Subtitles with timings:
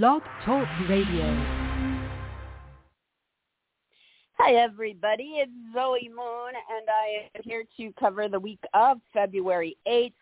[0.00, 1.26] Blog Talk Radio.
[4.38, 5.34] Hi, everybody.
[5.36, 10.14] It's Zoe Moon, and I am here to cover the week of February 8th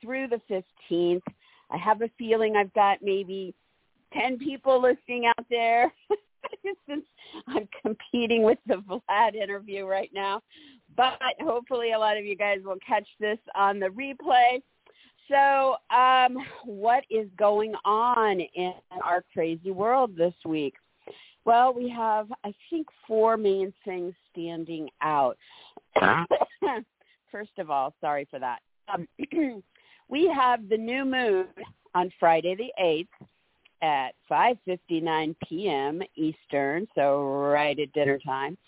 [0.00, 1.22] through the 15th.
[1.72, 3.52] I have a feeling I've got maybe
[4.14, 5.92] 10 people listening out there
[6.88, 7.04] since
[7.48, 10.40] I'm competing with the Vlad interview right now.
[10.96, 14.62] But hopefully a lot of you guys will catch this on the replay.
[15.30, 18.72] So, um, what is going on in
[19.04, 20.74] our crazy world this week?
[21.44, 25.38] Well, we have, I think, four main things standing out.
[27.30, 28.58] First of all, sorry for that.
[28.92, 29.06] Um,
[30.08, 31.46] we have the new moon
[31.94, 33.06] on Friday the 8th
[33.82, 36.02] at 5.59 p.m.
[36.16, 38.58] Eastern, so right at dinner time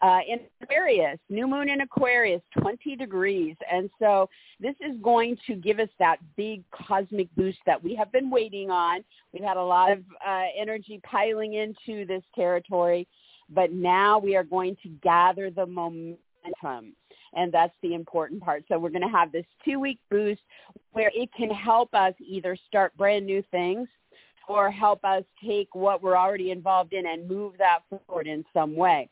[0.00, 3.56] uh, in Aquarius, new moon in Aquarius, 20 degrees.
[3.70, 4.28] And so
[4.60, 8.70] this is going to give us that big cosmic boost that we have been waiting
[8.70, 9.04] on.
[9.32, 13.08] We've had a lot of uh, energy piling into this territory,
[13.50, 16.94] but now we are going to gather the momentum.
[17.34, 18.64] And that's the important part.
[18.68, 20.40] So we're going to have this two-week boost
[20.92, 23.88] where it can help us either start brand new things
[24.48, 28.74] or help us take what we're already involved in and move that forward in some
[28.74, 29.10] way.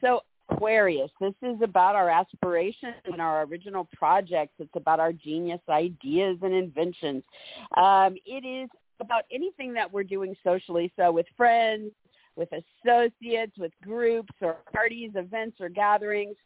[0.00, 4.54] So Aquarius, this is about our aspirations and our original projects.
[4.58, 7.22] It's about our genius ideas and inventions.
[7.76, 10.92] Um, it is about anything that we're doing socially.
[10.96, 11.92] So with friends,
[12.38, 16.36] with associates, with groups or parties, events or gatherings.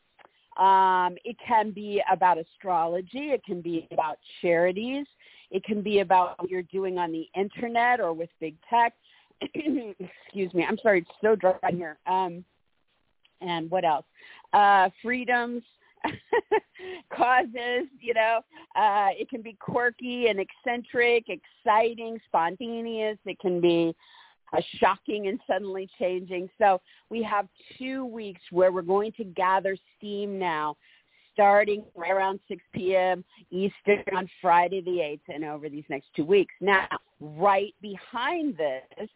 [0.59, 3.31] Um, it can be about astrology.
[3.31, 5.07] It can be about charities.
[5.51, 8.95] It can be about what you're doing on the internet or with big tech.
[9.43, 10.65] Excuse me.
[10.69, 11.01] I'm sorry.
[11.01, 11.99] It's so dry here.
[12.07, 12.45] Um,
[13.43, 14.05] and what else?
[14.53, 15.63] Uh, freedoms,
[17.17, 18.41] causes, you know.
[18.77, 23.19] Uh, it can be quirky and eccentric, exciting, spontaneous.
[23.25, 23.95] It can be
[24.53, 26.49] uh, shocking and suddenly changing.
[26.59, 30.77] So we have two weeks where we're going to gather steam now
[31.33, 33.25] starting right around 6 p.m.
[33.51, 36.55] Eastern on Friday the 8th and over these next two weeks.
[36.61, 36.87] Now,
[37.21, 39.09] right behind this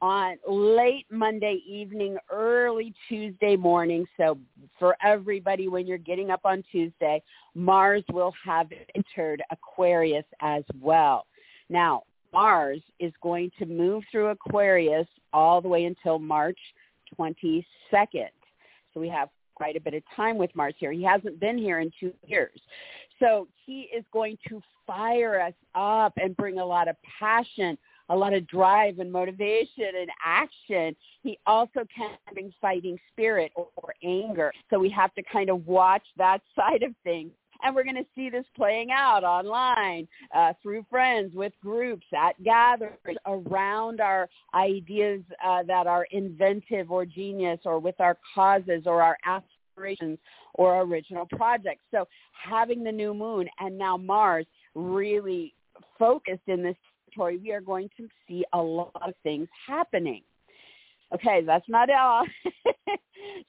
[0.00, 4.06] on late Monday evening, early Tuesday morning.
[4.16, 4.38] So
[4.78, 7.22] for everybody, when you're getting up on Tuesday,
[7.54, 11.26] Mars will have entered Aquarius as well.
[11.68, 12.02] Now,
[12.32, 16.58] Mars is going to move through Aquarius all the way until March
[17.18, 17.64] 22nd.
[18.92, 20.92] So we have quite a bit of time with Mars here.
[20.92, 22.60] He hasn't been here in two years.
[23.18, 27.78] So he is going to fire us up and bring a lot of passion,
[28.08, 30.94] a lot of drive and motivation and action.
[31.22, 34.52] He also can bring fighting spirit or, or anger.
[34.70, 37.32] So we have to kind of watch that side of things.
[37.62, 42.40] And we're going to see this playing out online, uh, through friends, with groups, at
[42.44, 49.02] gatherings, around our ideas uh, that are inventive or genius, or with our causes or
[49.02, 50.18] our aspirations
[50.54, 51.82] or original projects.
[51.90, 55.54] So having the new moon and now Mars really
[55.98, 56.76] focused in this
[57.16, 60.22] territory, we are going to see a lot of things happening.
[61.14, 62.24] Okay, that's not all.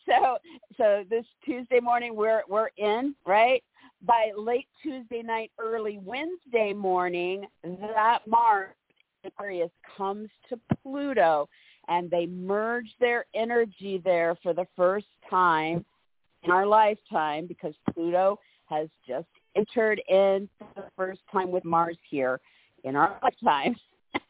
[0.07, 0.37] so
[0.77, 3.63] so this Tuesday morning we're we're in, right?
[4.05, 8.75] By late Tuesday night, early Wednesday morning, that Mars
[9.25, 11.49] Aquarius comes to Pluto
[11.89, 15.83] and they merge their energy there for the first time
[16.43, 21.97] in our lifetime because Pluto has just entered in for the first time with Mars
[22.07, 22.39] here
[22.83, 23.75] in our lifetime.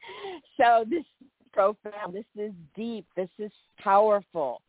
[0.57, 2.13] so this is profound.
[2.13, 3.05] This is deep.
[3.15, 4.61] This is powerful.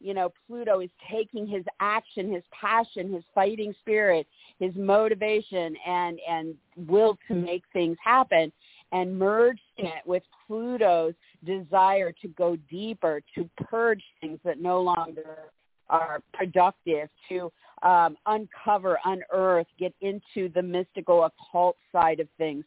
[0.00, 4.26] You know, Pluto is taking his action, his passion, his fighting spirit,
[4.58, 6.54] his motivation and, and
[6.88, 8.52] will to make things happen
[8.92, 11.14] and merging it with Pluto's
[11.44, 15.38] desire to go deeper, to purge things that no longer
[15.88, 17.50] are productive, to
[17.82, 22.64] um, uncover, unearth, get into the mystical occult side of things,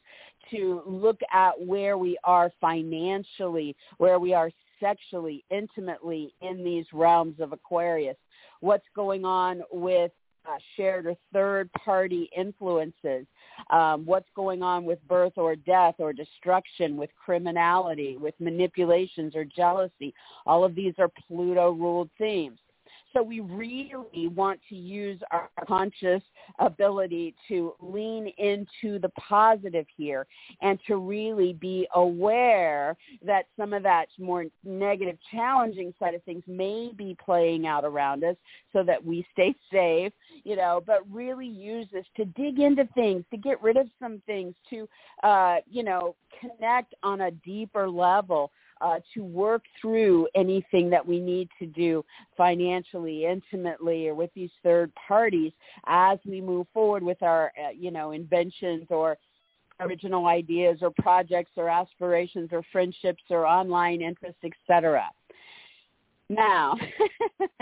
[0.51, 7.39] to look at where we are financially, where we are sexually, intimately in these realms
[7.39, 8.17] of Aquarius,
[8.59, 10.11] what's going on with
[10.47, 13.25] uh, shared or third party influences,
[13.69, 19.43] um, what's going on with birth or death or destruction, with criminality, with manipulations or
[19.43, 20.13] jealousy.
[20.45, 22.59] All of these are Pluto ruled themes.
[23.17, 26.21] So we really want to use our conscious
[26.59, 30.27] ability to lean into the positive here
[30.61, 36.43] and to really be aware that some of that more negative, challenging side of things
[36.45, 38.35] may be playing out around us
[38.71, 43.23] so that we stay safe, you know, but really use this to dig into things,
[43.31, 44.87] to get rid of some things, to,
[45.23, 48.51] uh, you know, connect on a deeper level
[48.81, 52.03] uh, to work through anything that we need to do
[52.35, 55.51] financially, intimately, or with these third parties
[55.85, 59.17] as we move forward with our, uh, you know, inventions or
[59.79, 65.03] original ideas or projects or aspirations or friendships or online interests, etc.
[66.29, 66.75] Now,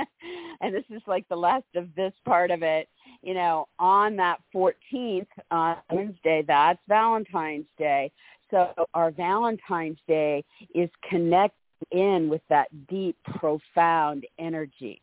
[0.61, 2.89] and this is like the last of this part of it,
[3.21, 8.11] you know, on that 14th on Wednesday, that's Valentine's Day.
[8.51, 10.43] So our Valentine's Day
[10.73, 11.59] is connecting
[11.91, 15.01] in with that deep, profound energy.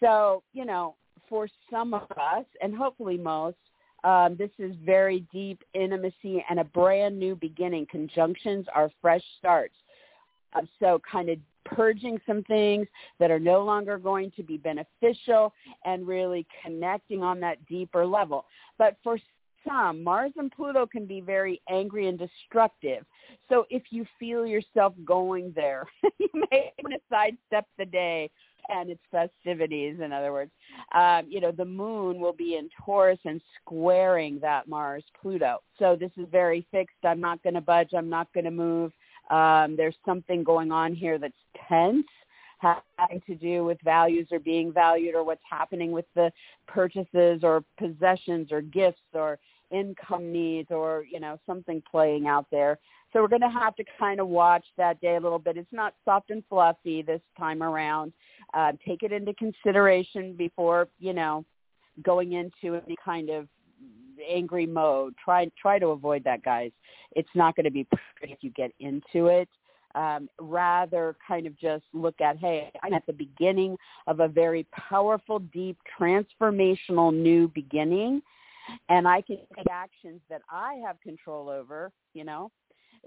[0.00, 0.96] So, you know,
[1.28, 3.56] for some of us, and hopefully most,
[4.02, 7.86] um, this is very deep intimacy and a brand new beginning.
[7.90, 9.74] Conjunctions are fresh starts.
[10.54, 12.86] Um, so kind of purging some things
[13.18, 15.52] that are no longer going to be beneficial
[15.84, 18.46] and really connecting on that deeper level.
[18.78, 19.18] But for
[19.66, 23.04] some, Mars and Pluto can be very angry and destructive.
[23.48, 25.86] So if you feel yourself going there,
[26.18, 28.30] you may want to sidestep the day
[28.68, 30.50] and its festivities, in other words.
[30.94, 35.58] Um, you know, the moon will be in Taurus and squaring that Mars Pluto.
[35.78, 36.96] So this is very fixed.
[37.04, 37.90] I'm not going to budge.
[37.96, 38.92] I'm not going to move.
[39.30, 41.34] Um, there's something going on here that's
[41.68, 42.06] tense
[42.60, 46.30] having to do with values or being valued or what's happening with the
[46.66, 49.38] purchases or possessions or gifts or
[49.70, 52.78] income needs or you know something playing out there.
[53.12, 55.56] So we're going to have to kind of watch that day a little bit.
[55.56, 58.12] It's not soft and fluffy this time around.
[58.54, 61.44] Uh, take it into consideration before you know
[62.02, 63.48] going into any kind of
[64.28, 65.14] angry mode.
[65.24, 66.72] Try try to avoid that guys.
[67.12, 67.84] It's not going to be
[68.18, 69.48] pretty if you get into it
[69.94, 73.76] um, rather kind of just look at, hey, I'm at the beginning
[74.06, 78.22] of a very powerful, deep, transformational new beginning,
[78.88, 82.50] and I can take actions that I have control over, you know,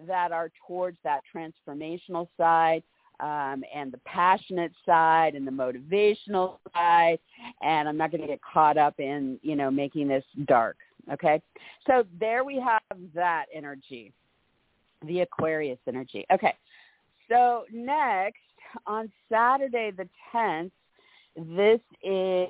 [0.07, 2.83] that are towards that transformational side
[3.19, 7.19] um, and the passionate side and the motivational side,
[7.61, 10.77] and I'm not going to get caught up in, you know, making this dark.
[11.11, 11.41] Okay,
[11.85, 14.13] so there we have that energy,
[15.05, 16.25] the Aquarius energy.
[16.31, 16.53] Okay,
[17.33, 18.37] so next
[18.85, 20.71] on Saturday the 10th,
[21.35, 22.49] this is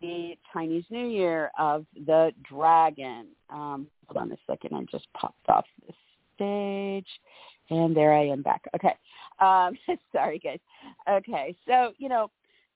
[0.00, 3.26] the Chinese New Year of the dragon.
[3.50, 5.94] Um, hold on a second, I just popped off the
[6.34, 7.06] stage,
[7.70, 8.62] and there I am back.
[8.74, 8.94] Okay,
[9.40, 9.76] um,
[10.12, 10.58] sorry guys.
[11.08, 12.30] Okay, so you know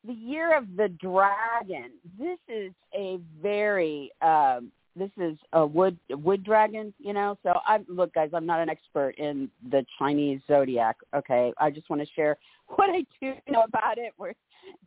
[0.07, 1.93] the year of the dragon.
[2.19, 7.39] This is a very um, this is a wood wood dragon, you know.
[7.43, 10.97] So I look, guys, I'm not an expert in the Chinese zodiac.
[11.15, 12.37] Okay, I just want to share
[12.77, 14.13] what I do know about it.
[14.19, 14.33] We're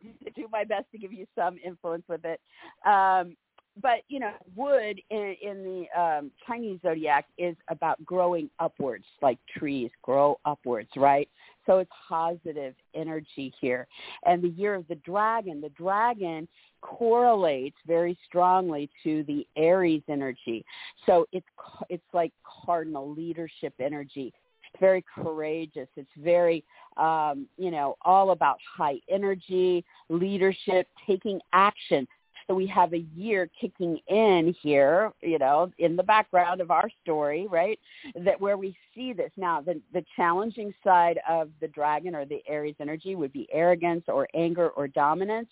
[0.36, 2.40] do my best to give you some influence with it.
[2.86, 3.36] Um,
[3.80, 5.62] but you know, wood in, in
[5.94, 11.28] the um, Chinese zodiac is about growing upwards, like trees grow upwards, right?
[11.66, 13.86] So it's positive energy here.
[14.24, 16.48] And the year of the dragon, the dragon
[16.80, 20.64] correlates very strongly to the Aries energy.
[21.06, 21.46] So it's
[21.88, 24.32] it's like cardinal leadership energy.
[24.72, 25.88] It's very courageous.
[25.96, 26.64] It's very
[26.96, 32.06] um, you know all about high energy, leadership, taking action.
[32.46, 36.88] So we have a year kicking in here, you know, in the background of our
[37.02, 37.78] story, right?
[38.14, 39.30] That where we see this.
[39.36, 44.04] Now, the, the challenging side of the dragon or the Aries energy would be arrogance
[44.08, 45.48] or anger or dominance.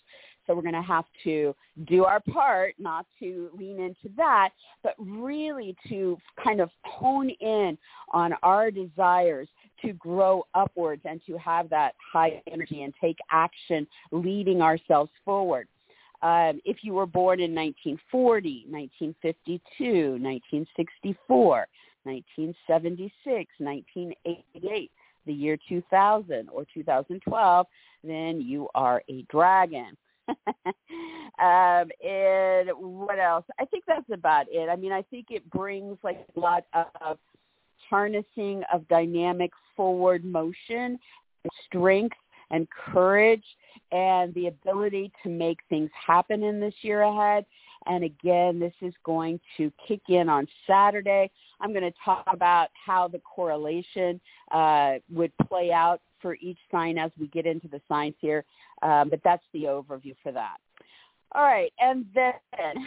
[0.49, 4.49] So we're going to have to do our part not to lean into that,
[4.81, 7.77] but really to kind of hone in
[8.11, 9.47] on our desires
[9.83, 15.67] to grow upwards and to have that high energy and take action leading ourselves forward.
[16.21, 21.67] Um, if you were born in 1940, 1952, 1964,
[22.03, 24.91] 1976, 1988,
[25.25, 27.67] the year 2000 or 2012,
[28.03, 29.95] then you are a dragon.
[30.27, 33.45] um, and what else?
[33.59, 34.69] I think that's about it.
[34.69, 37.17] I mean, I think it brings like a lot of
[37.89, 40.99] harnessing of dynamic forward motion,
[41.65, 42.17] strength,
[42.51, 43.43] and courage,
[43.91, 47.45] and the ability to make things happen in this year ahead.
[47.85, 51.31] And again, this is going to kick in on Saturday.
[51.61, 54.19] I'm going to talk about how the correlation
[54.51, 58.43] uh, would play out for each sign as we get into the signs here,
[58.81, 60.57] um, but that's the overview for that.
[61.33, 62.33] All right, and then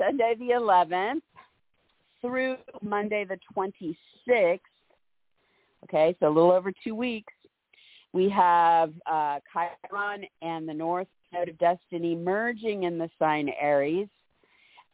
[0.00, 1.22] Sunday the 11th
[2.20, 4.58] through Monday the 26th,
[5.84, 7.32] okay, so a little over two weeks,
[8.16, 14.08] we have uh, Chiron and the North Node of Destiny merging in the sign Aries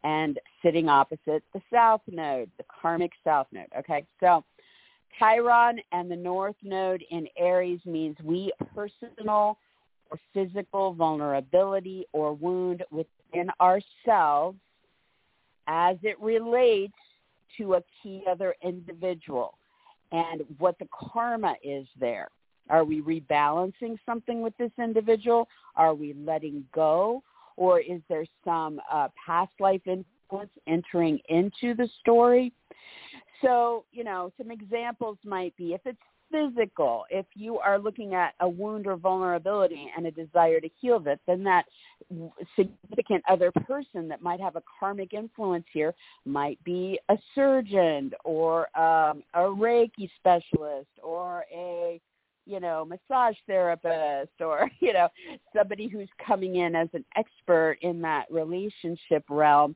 [0.02, 3.68] and sitting opposite the South Node, the karmic South Node.
[3.78, 4.42] Okay, so
[5.20, 9.56] Chiron and the North Node in Aries means we personal
[10.10, 14.58] or physical vulnerability or wound within ourselves
[15.68, 16.98] as it relates
[17.56, 19.56] to a key other individual
[20.10, 22.28] and what the karma is there.
[22.70, 25.48] Are we rebalancing something with this individual?
[25.76, 27.22] Are we letting go?
[27.56, 32.52] Or is there some uh, past life influence entering into the story?
[33.42, 35.98] So, you know, some examples might be if it's
[36.32, 40.98] physical, if you are looking at a wound or vulnerability and a desire to heal
[41.00, 41.66] that, then that
[42.56, 48.60] significant other person that might have a karmic influence here might be a surgeon or
[48.78, 52.00] um, a Reiki specialist or a
[52.46, 55.08] you know, massage therapist or, you know,
[55.56, 59.74] somebody who's coming in as an expert in that relationship realm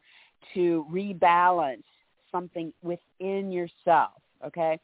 [0.54, 1.82] to rebalance
[2.30, 4.12] something within yourself,
[4.44, 4.78] okay?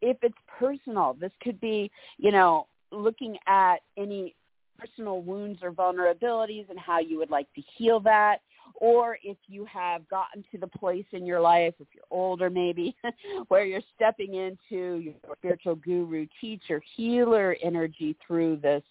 [0.00, 4.34] If it's personal, this could be, you know, looking at any
[4.78, 8.38] personal wounds or vulnerabilities and how you would like to heal that
[8.78, 12.94] or if you have gotten to the place in your life, if you're older maybe,
[13.48, 18.82] where you're stepping into your spiritual guru, teacher, healer energy through this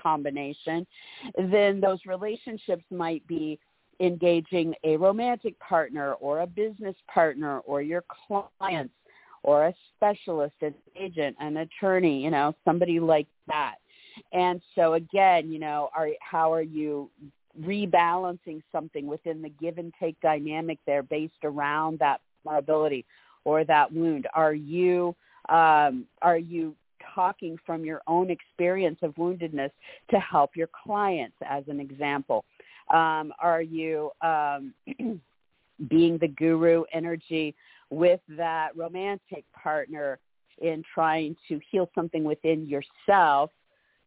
[0.00, 0.86] combination,
[1.50, 3.58] then those relationships might be
[4.00, 8.04] engaging a romantic partner or a business partner or your
[8.58, 8.94] clients
[9.42, 13.76] or a specialist, an agent, an attorney, you know, somebody like that.
[14.32, 17.10] And so again, you know, are how are you
[17.60, 23.04] rebalancing something within the give and take dynamic there based around that vulnerability
[23.44, 24.26] or that wound?
[24.34, 25.14] Are you
[25.48, 26.74] um, are you
[27.14, 29.70] talking from your own experience of woundedness
[30.10, 32.44] to help your clients, as an example?
[32.92, 34.74] Um, are you um,
[35.88, 37.54] being the guru energy
[37.90, 40.18] with that romantic partner
[40.58, 43.50] in trying to heal something within yourself,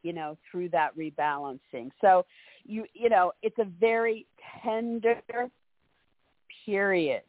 [0.08, 1.92] you know, through that rebalancing?
[2.02, 2.26] So
[2.68, 4.26] you you know it's a very
[4.64, 5.22] tender
[6.66, 7.24] period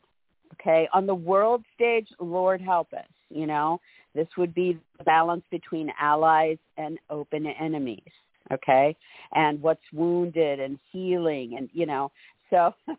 [0.54, 0.88] okay?
[0.92, 3.80] On the world stage lord help us you know?
[4.14, 8.12] This would be the balance between allies and open enemies
[8.52, 8.96] okay?
[9.34, 12.10] And what's wounded and healing and you know
[12.50, 12.74] so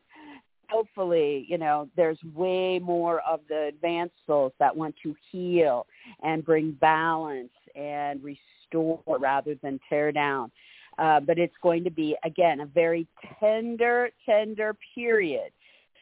[0.69, 5.87] hopefully you know there's way more of the advanced souls that want to heal
[6.23, 10.51] and bring balance and restore rather than tear down
[10.99, 13.07] uh, but it's going to be, again, a very
[13.39, 15.51] tender, tender period.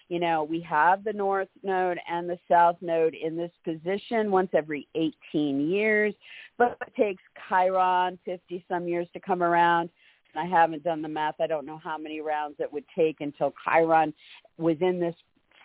[0.10, 4.50] You know, we have the North Node and the South Node in this position once
[4.54, 6.14] every 18 years,
[6.58, 9.90] but it takes Chiron 50 some years to come around.
[10.34, 11.36] And I haven't done the math.
[11.40, 14.14] I don't know how many rounds it would take until Chiron
[14.58, 15.16] was in this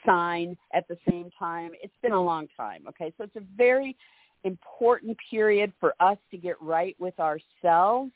[0.04, 1.70] sign at the same time.
[1.82, 2.82] It's been a long time.
[2.88, 3.96] Okay, so it's a very
[4.44, 8.12] important period for us to get right with ourselves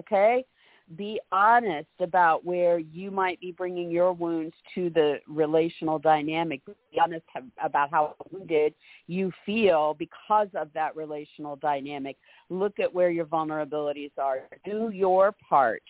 [0.00, 0.44] okay?
[0.96, 6.66] Be honest about where you might be bringing your wounds to the relational dynamic.
[6.66, 7.24] Be honest
[7.62, 8.74] about how wounded
[9.06, 12.16] you feel because of that relational dynamic.
[12.48, 14.48] Look at where your vulnerabilities are.
[14.64, 15.82] Do your part.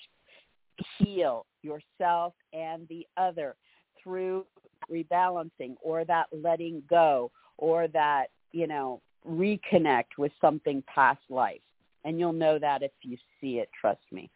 [0.98, 3.54] Heal yourself and the other
[4.02, 4.44] through
[4.90, 11.60] rebalancing or that letting go or that, you know, reconnect with something past life
[12.04, 13.68] and you'll know that if you see it.
[13.78, 14.30] Trust me.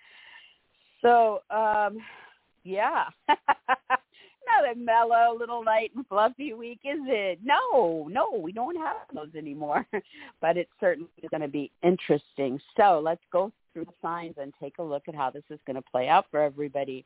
[1.03, 1.99] So, um,
[2.64, 7.41] yeah, not a mellow, little light and fluffy week, is it?
[7.43, 9.87] No, no, we don't have those anymore.
[10.41, 12.61] but it certainly is going to be interesting.
[12.76, 15.76] So let's go through the signs and take a look at how this is going
[15.76, 17.05] to play out for everybody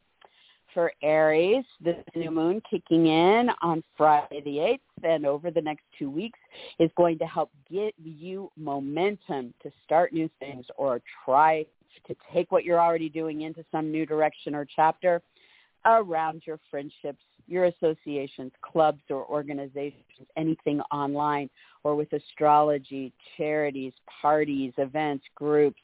[0.75, 5.85] for Aries, the new moon kicking in on Friday the 8th and over the next
[5.99, 6.39] two weeks
[6.79, 11.65] is going to help give you momentum to start new things or try
[12.07, 15.23] to take what you're already doing into some new direction or chapter
[15.85, 20.05] around your friendships, your associations, clubs or organizations,
[20.37, 21.49] anything online
[21.85, 25.81] or with astrology, charities, parties, events, groups,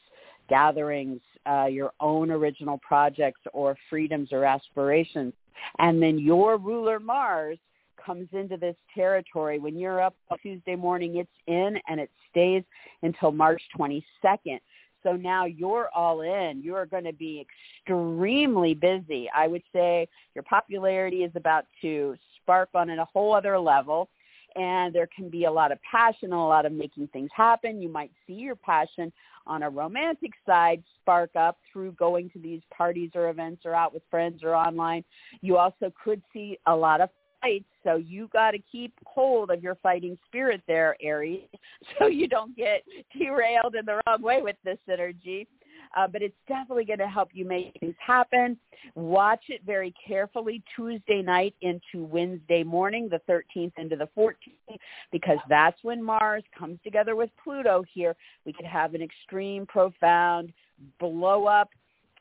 [0.48, 5.32] gatherings, uh, your own original projects or freedoms or aspirations.
[5.78, 7.58] And then your ruler Mars
[8.04, 9.58] comes into this territory.
[9.58, 12.62] When you're up Tuesday morning, it's in and it stays
[13.02, 14.60] until March 22nd.
[15.02, 16.62] So now you're all in.
[16.62, 17.44] You're going to be
[17.86, 19.28] extremely busy.
[19.34, 24.08] I would say your popularity is about to spark on at a whole other level
[24.56, 27.82] and there can be a lot of passion, and a lot of making things happen.
[27.82, 29.12] You might see your passion
[29.46, 33.92] on a romantic side spark up through going to these parties or events or out
[33.92, 35.04] with friends or online.
[35.40, 37.10] You also could see a lot of
[37.42, 41.42] fights, so you got to keep hold of your fighting spirit there, Aries,
[41.98, 42.82] so you don't get
[43.18, 45.46] derailed in the wrong way with this energy
[45.96, 48.58] uh, but it's definitely going to help you make things happen.
[48.94, 54.78] Watch it very carefully Tuesday night into Wednesday morning, the 13th into the 14th,
[55.12, 58.14] because that's when Mars comes together with Pluto here.
[58.44, 60.52] We could have an extreme, profound
[60.98, 61.70] blow up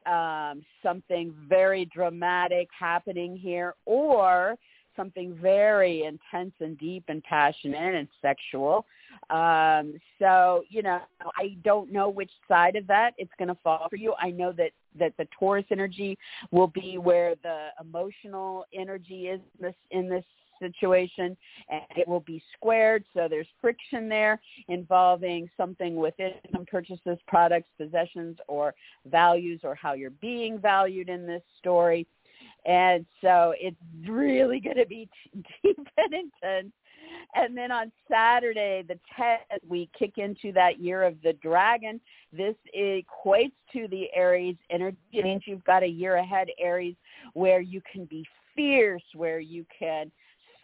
[0.05, 4.55] um, something very dramatic happening here, or
[4.95, 8.85] something very intense and deep and passionate and sexual.
[9.29, 10.99] Um, so, you know,
[11.37, 14.13] I don't know which side of that it's going to fall for you.
[14.19, 16.17] I know that, that the Taurus energy
[16.51, 20.25] will be where the emotional energy is in this, in this
[20.59, 21.35] situation
[21.69, 24.39] and it will be squared so there's friction there
[24.69, 28.73] involving something with income purchases products possessions or
[29.07, 32.07] values or how you're being valued in this story
[32.65, 33.75] and so it's
[34.07, 35.09] really going to be
[35.63, 36.73] deep and intense.
[37.35, 41.99] And then on Saturday, the 10th, we kick into that year of the dragon.
[42.31, 44.97] This equates to the Aries energy.
[45.11, 46.95] It means you've got a year ahead, Aries,
[47.33, 50.11] where you can be fierce, where you can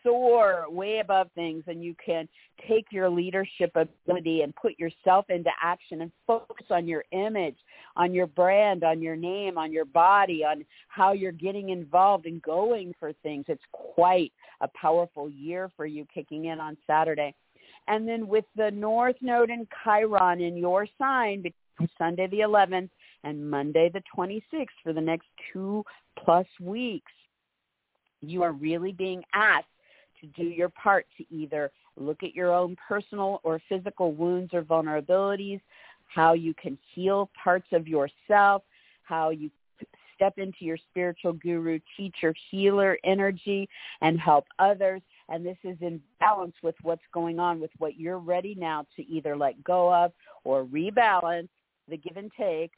[0.04, 2.28] soar way above things and you can
[2.68, 7.58] take your leadership ability and put yourself into action and focus on your image,
[7.96, 12.42] on your brand, on your name, on your body, on how you're getting involved and
[12.42, 13.46] going for things.
[13.48, 17.34] It's quite a powerful year for you kicking in on Saturday.
[17.88, 22.90] And then with the North Node and Chiron in your sign between Sunday the 11th
[23.24, 25.84] and Monday the 26th for the next two
[26.24, 27.12] plus weeks,
[28.22, 29.66] you are really being asked
[30.22, 34.64] to do your part to either look at your own personal or physical wounds or
[34.64, 35.62] vulnerabilities,
[36.08, 38.64] how you can heal parts of yourself,
[39.04, 39.50] how you
[40.20, 43.70] step into your spiritual guru, teacher, healer energy
[44.02, 45.02] and help others.
[45.30, 49.08] And this is in balance with what's going on with what you're ready now to
[49.08, 50.12] either let go of
[50.44, 51.48] or rebalance
[51.88, 52.72] the give and take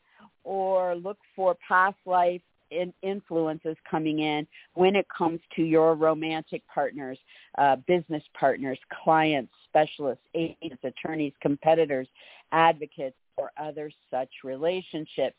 [0.43, 6.61] or look for past life in influences coming in when it comes to your romantic
[6.73, 7.17] partners,
[7.57, 12.07] uh, business partners, clients, specialists, agents, attorneys, competitors,
[12.51, 15.35] advocates, or other such relationships.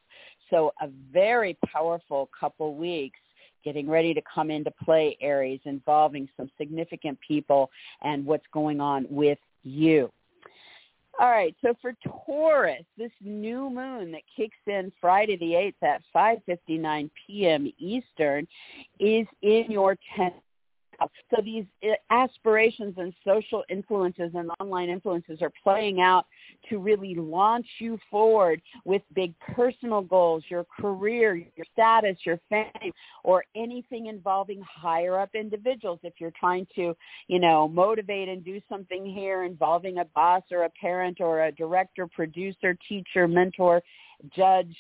[0.50, 3.20] So a very powerful couple weeks
[3.64, 7.70] getting ready to come into play, Aries, involving some significant people
[8.02, 10.10] and what's going on with you.
[11.20, 11.94] All right, so for
[12.26, 17.72] Taurus, this new moon that kicks in Friday the 8th at 5:59 p.m.
[17.78, 18.48] Eastern
[18.98, 20.32] is in your 10th
[21.30, 26.26] so these uh, aspirations and social influences and online influences are playing out
[26.68, 32.92] to really launch you forward with big personal goals, your career, your status, your fame,
[33.24, 36.00] or anything involving higher up individuals.
[36.02, 36.96] If you're trying to,
[37.28, 41.52] you know, motivate and do something here involving a boss or a parent or a
[41.52, 43.82] director, producer, teacher, mentor,
[44.35, 44.74] judge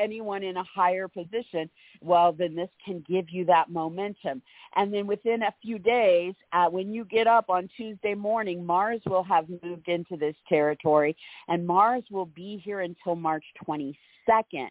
[0.00, 1.68] anyone in a higher position,
[2.00, 4.42] well, then this can give you that momentum.
[4.76, 9.00] And then within a few days, uh, when you get up on Tuesday morning, Mars
[9.06, 11.16] will have moved into this territory,
[11.48, 14.68] and Mars will be here until March 22nd,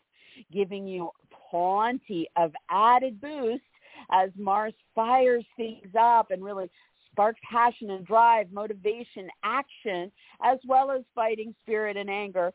[0.51, 1.09] giving you
[1.49, 3.63] plenty of added boost
[4.11, 6.69] as Mars fires things up and really
[7.11, 10.11] sparks passion and drive, motivation, action,
[10.43, 12.53] as well as fighting spirit and anger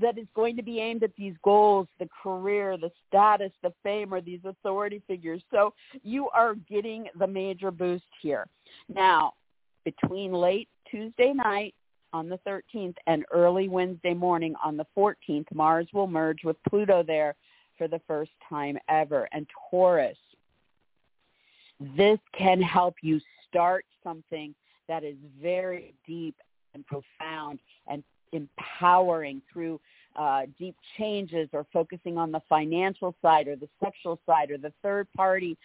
[0.00, 4.12] that is going to be aimed at these goals, the career, the status, the fame,
[4.12, 5.42] or these authority figures.
[5.50, 8.46] So you are getting the major boost here.
[8.88, 9.34] Now,
[9.84, 11.74] between late Tuesday night
[12.12, 17.02] on the 13th and early Wednesday morning on the 14th, Mars will merge with Pluto
[17.02, 17.34] there
[17.76, 19.28] for the first time ever.
[19.32, 20.16] And Taurus,
[21.96, 24.54] this can help you start something
[24.88, 26.36] that is very deep
[26.74, 28.02] and profound and
[28.34, 29.80] empowering through
[30.16, 34.72] uh, deep changes or focusing on the financial side or the sexual side or the
[34.82, 35.56] third party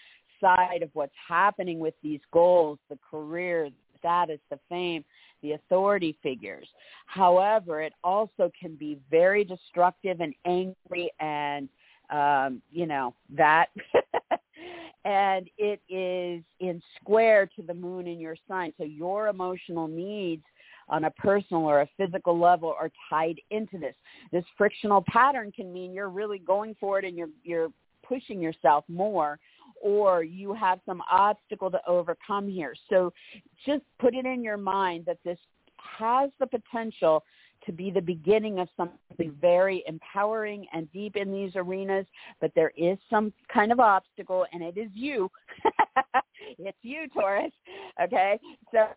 [0.41, 5.03] side of what's happening with these goals, the career, the status, the fame,
[5.41, 6.67] the authority figures.
[7.05, 11.69] However, it also can be very destructive and angry and
[12.09, 13.67] um, you know, that
[15.05, 18.73] and it is in square to the moon in your sign.
[18.77, 20.43] So your emotional needs
[20.89, 23.95] on a personal or a physical level are tied into this.
[24.31, 27.69] This frictional pattern can mean you're really going for it and you're you're
[28.07, 29.39] pushing yourself more
[29.81, 32.73] or you have some obstacle to overcome here.
[32.89, 33.13] So
[33.65, 35.37] just put it in your mind that this
[35.77, 37.23] has the potential
[37.69, 42.07] to be the beginning of something very empowering and deep in these arenas,
[42.41, 45.29] but there is some kind of obstacle and it is you.
[46.57, 47.51] it's you, Taurus.
[48.01, 48.39] Okay?
[48.73, 48.87] So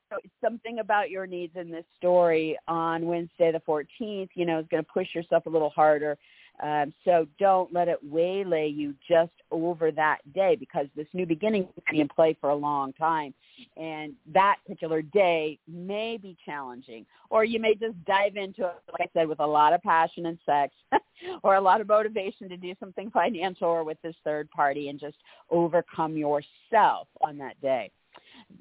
[0.42, 4.82] something about your needs in this story on Wednesday the 14th, you know, is going
[4.82, 6.16] to push yourself a little harder
[6.60, 11.62] um, so don't let it waylay you just over that day because this new beginning
[11.62, 13.34] will be in play for a long time.
[13.76, 17.06] And that particular day may be challenging.
[17.30, 20.26] Or you may just dive into it, like I said, with a lot of passion
[20.26, 20.74] and sex
[21.42, 25.00] or a lot of motivation to do something financial or with this third party and
[25.00, 25.16] just
[25.50, 27.90] overcome yourself on that day.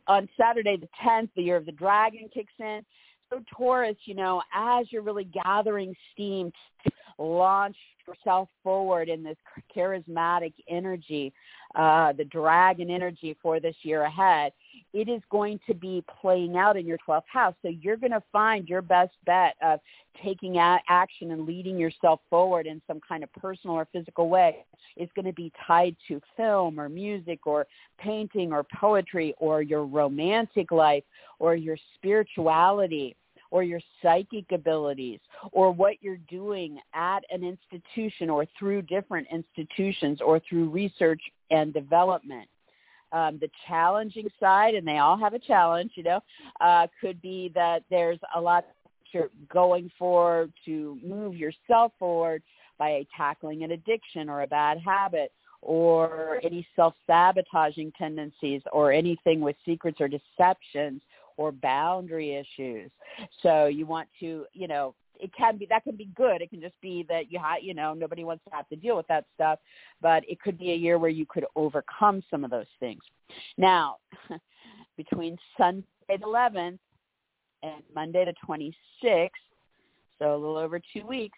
[0.07, 2.81] On Saturday the 10th, the year of the dragon kicks in
[3.31, 6.51] so Taurus, you know, as you're really gathering steam
[6.83, 9.37] to launch yourself forward in this
[9.75, 11.31] charismatic energy,
[11.75, 14.51] uh, the dragon energy for this year ahead,
[14.93, 17.53] it is going to be playing out in your 12th house.
[17.61, 19.79] So you're going to find your best bet of
[20.21, 24.65] taking action and leading yourself forward in some kind of personal or physical way
[24.97, 27.65] is going to be tied to film or music or
[27.97, 31.03] painting or poetry or your romantic life
[31.39, 33.15] or your spirituality
[33.51, 35.19] or your psychic abilities
[35.51, 41.73] or what you're doing at an institution or through different institutions or through research and
[41.73, 42.47] development.
[43.11, 46.21] Um, the challenging side, and they all have a challenge, you know,
[46.61, 48.65] uh, could be that there's a lot
[49.13, 52.41] you're going for to move yourself forward
[52.77, 59.55] by tackling an addiction or a bad habit or any self-sabotaging tendencies or anything with
[59.65, 61.01] secrets or deceptions
[61.37, 62.91] or boundary issues.
[63.41, 66.41] So you want to, you know, it can be that can be good.
[66.41, 68.97] It can just be that you have, you know, nobody wants to have to deal
[68.97, 69.59] with that stuff,
[70.01, 73.01] but it could be a year where you could overcome some of those things.
[73.57, 73.97] Now,
[74.97, 76.79] between Sunday the 11th
[77.63, 79.29] and Monday the 26th,
[80.19, 81.37] so a little over two weeks,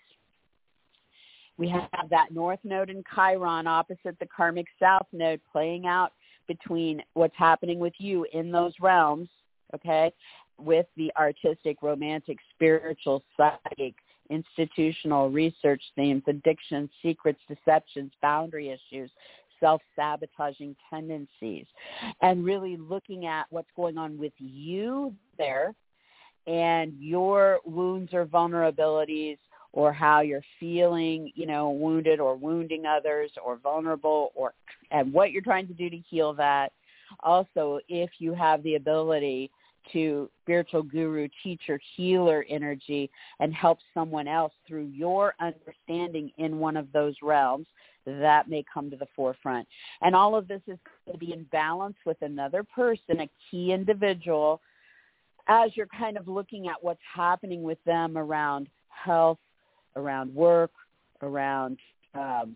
[1.57, 6.13] we have that north node in Chiron opposite the karmic south node playing out
[6.47, 9.29] between what's happening with you in those realms
[9.73, 10.11] okay,
[10.59, 13.95] with the artistic, romantic, spiritual, psychic,
[14.29, 19.09] institutional research themes, addiction, secrets, deceptions, boundary issues,
[19.59, 21.65] self-sabotaging tendencies,
[22.21, 25.73] and really looking at what's going on with you there
[26.47, 29.37] and your wounds or vulnerabilities
[29.71, 34.53] or how you're feeling, you know, wounded or wounding others or vulnerable or
[34.91, 36.71] and what you're trying to do to heal that.
[37.21, 39.49] Also, if you have the ability
[39.91, 46.77] to spiritual guru, teacher, healer energy and help someone else through your understanding in one
[46.77, 47.67] of those realms,
[48.05, 49.67] that may come to the forefront.
[50.01, 53.71] And all of this is going to be in balance with another person, a key
[53.71, 54.61] individual,
[55.47, 59.39] as you're kind of looking at what's happening with them around health,
[59.95, 60.71] around work,
[61.21, 61.77] around
[62.13, 62.55] um,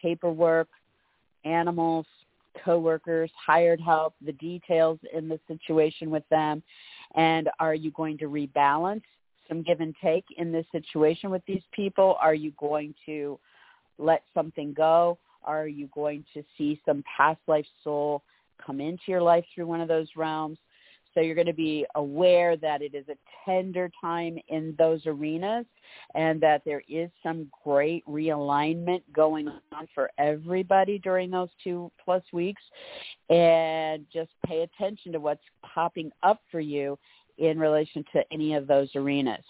[0.00, 0.68] paperwork,
[1.44, 2.06] animals,
[2.64, 6.62] coworkers, hired help, the details in the situation with them,
[7.16, 9.02] and are you going to rebalance
[9.48, 12.16] some give and take in this situation with these people?
[12.20, 13.38] Are you going to
[13.98, 15.18] let something go?
[15.42, 18.22] Are you going to see some past life soul
[18.64, 20.58] come into your life through one of those realms?
[21.18, 25.66] So you're going to be aware that it is a tender time in those arenas
[26.14, 32.22] and that there is some great realignment going on for everybody during those two plus
[32.32, 32.62] weeks.
[33.30, 36.96] And just pay attention to what's popping up for you
[37.38, 39.42] in relation to any of those arenas.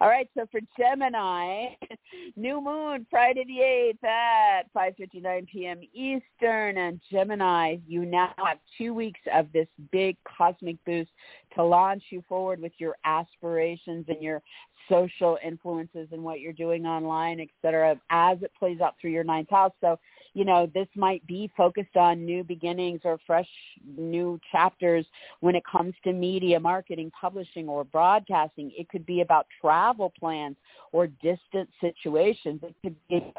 [0.00, 1.66] All right, so for Gemini,
[2.36, 5.80] new moon Friday the 8th at 5.59 p.m.
[5.92, 6.78] Eastern.
[6.78, 11.10] And Gemini, you now have two weeks of this big cosmic boost
[11.54, 14.42] to launch you forward with your aspirations and your
[14.88, 19.24] social influences and what you're doing online, et cetera, as it plays out through your
[19.24, 19.72] ninth house.
[19.80, 19.98] So
[20.34, 23.48] you know, this might be focused on new beginnings or fresh
[23.96, 25.06] new chapters
[25.40, 28.72] when it comes to media, marketing, publishing, or broadcasting.
[28.76, 30.56] It could be about travel plans
[30.90, 32.60] or distant situations.
[32.64, 33.32] It could be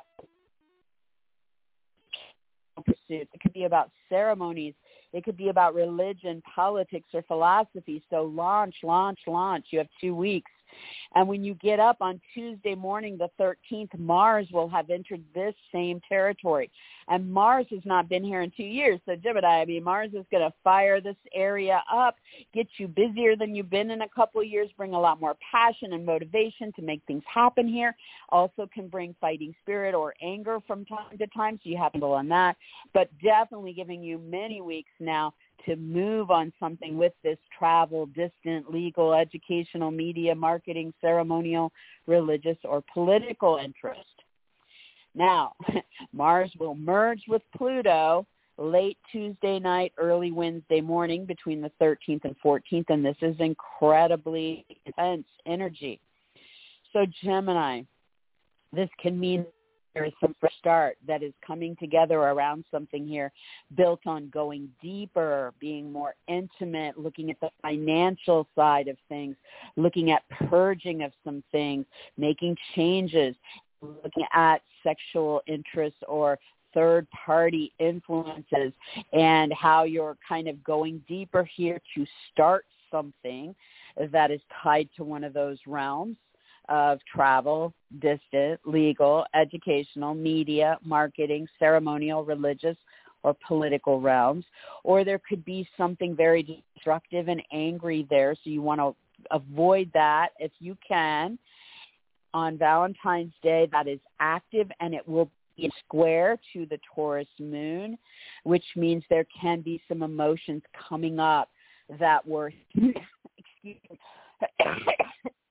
[2.85, 3.29] pursuits.
[3.33, 4.73] It could be about ceremonies.
[5.15, 8.03] It could be about religion, politics, or philosophy.
[8.09, 9.67] So launch, launch, launch.
[9.69, 10.51] You have two weeks
[11.13, 15.53] And when you get up on Tuesday morning, the 13th, Mars will have entered this
[15.71, 16.71] same territory.
[17.07, 18.99] And Mars has not been here in two years.
[19.05, 22.15] So Gemini, I mean, Mars is going to fire this area up,
[22.53, 25.35] get you busier than you've been in a couple of years, bring a lot more
[25.51, 27.95] passion and motivation to make things happen here.
[28.29, 31.59] Also can bring fighting spirit or anger from time to time.
[31.63, 32.55] So you have to on that.
[32.93, 35.33] But definitely giving you many weeks now
[35.65, 41.71] to move on something with this travel, distant, legal, educational, media, marketing, ceremonial,
[42.07, 44.09] religious, or political interest.
[45.15, 45.53] Now,
[46.13, 48.25] Mars will merge with Pluto
[48.57, 54.65] late Tuesday night, early Wednesday morning between the 13th and 14th, and this is incredibly
[54.85, 55.99] intense energy.
[56.93, 57.81] So Gemini,
[58.71, 59.45] this can mean
[59.95, 63.31] there is some fresh start that is coming together around something here
[63.75, 69.37] built on going deeper, being more intimate, looking at the financial side of things,
[69.77, 71.85] looking at purging of some things,
[72.17, 73.35] making changes,
[73.81, 76.37] looking at sexual interests or
[76.73, 78.73] third party influences
[79.13, 83.55] and how you're kind of going deeper here to start something
[84.11, 86.17] that is tied to one of those realms
[86.69, 92.77] of travel, distant, legal, educational, media, marketing, ceremonial, religious,
[93.23, 94.45] or political realms.
[94.83, 98.95] Or there could be something very destructive and angry there, so you want to
[99.31, 101.37] avoid that if you can.
[102.33, 107.97] On Valentine's Day, that is active and it will be square to the Taurus moon,
[108.43, 111.49] which means there can be some emotions coming up
[111.99, 113.99] that were, excuse me,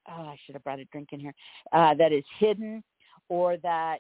[0.09, 1.35] oh, I should have brought a drink in here,
[1.73, 2.83] uh, that is hidden
[3.29, 3.99] or that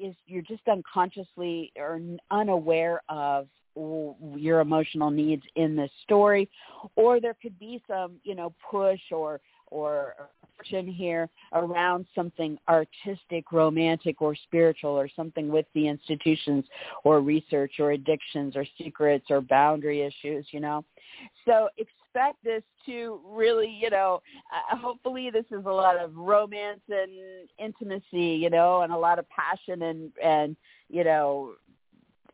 [0.00, 6.48] is you're just unconsciously or unaware of your emotional needs in this story.
[6.96, 10.14] Or there could be some you know push or or
[10.60, 16.64] action here around something artistic romantic or spiritual or something with the institutions
[17.04, 20.84] or research or addictions or secrets or boundary issues you know?
[21.46, 21.68] So
[22.12, 24.20] expect this to really, you know,
[24.52, 27.10] uh, hopefully this is a lot of romance and
[27.58, 30.56] intimacy, you know, and a lot of passion and and
[30.88, 31.54] you know,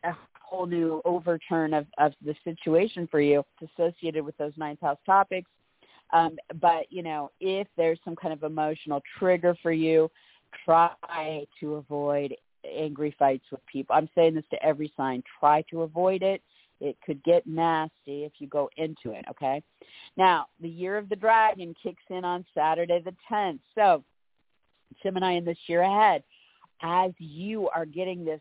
[0.04, 4.98] a whole new overturn of of the situation for you associated with those ninth house
[5.06, 5.50] topics.
[6.12, 10.10] Um, but you know, if there's some kind of emotional trigger for you,
[10.64, 10.90] try
[11.60, 13.94] to avoid angry fights with people.
[13.94, 15.22] I'm saying this to every sign.
[15.38, 16.42] Try to avoid it
[16.80, 19.62] it could get nasty if you go into it, okay?
[20.16, 23.60] Now, the year of the dragon kicks in on Saturday the 10th.
[23.74, 24.04] So,
[25.02, 26.22] Gemini in this year ahead,
[26.82, 28.40] as you are getting this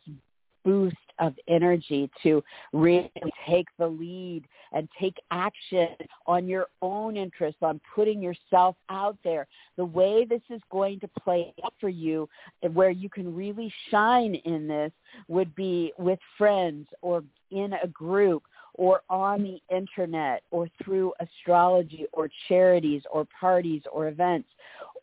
[0.68, 3.10] boost of energy to really
[3.48, 5.88] take the lead and take action
[6.26, 9.48] on your own interests, on putting yourself out there.
[9.78, 12.28] The way this is going to play out for you,
[12.74, 14.92] where you can really shine in this,
[15.30, 22.06] would be with friends or in a group or on the internet or through astrology
[22.12, 24.50] or charities or parties or events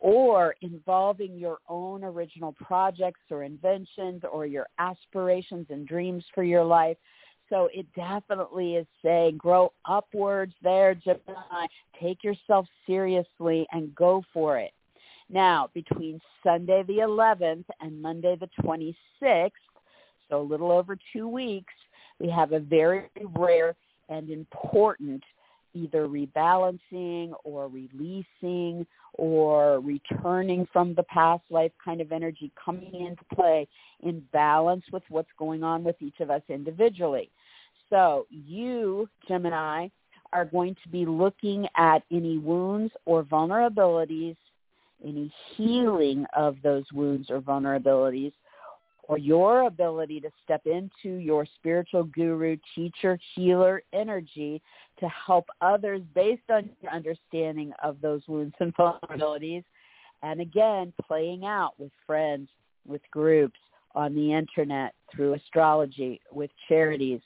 [0.05, 6.63] or involving your own original projects or inventions or your aspirations and dreams for your
[6.63, 6.95] life.
[7.49, 11.65] So it definitely is saying grow upwards there, Gemini.
[11.99, 14.73] Take yourself seriously and go for it.
[15.27, 19.49] Now, between Sunday the 11th and Monday the 26th,
[20.29, 21.73] so a little over two weeks,
[22.19, 23.75] we have a very rare
[24.09, 25.23] and important
[25.75, 33.23] either rebalancing or releasing or returning from the past life kind of energy coming into
[33.35, 33.67] play
[34.01, 37.29] in balance with what's going on with each of us individually.
[37.89, 39.89] So you, Gemini,
[40.33, 44.35] are going to be looking at any wounds or vulnerabilities,
[45.05, 48.33] any healing of those wounds or vulnerabilities,
[49.07, 54.61] or your ability to step into your spiritual guru, teacher, healer energy
[54.99, 59.63] to help others based on your understanding of those wounds and vulnerabilities.
[60.23, 62.49] And again, playing out with friends,
[62.87, 63.59] with groups,
[63.93, 67.21] on the internet, through astrology, with charities,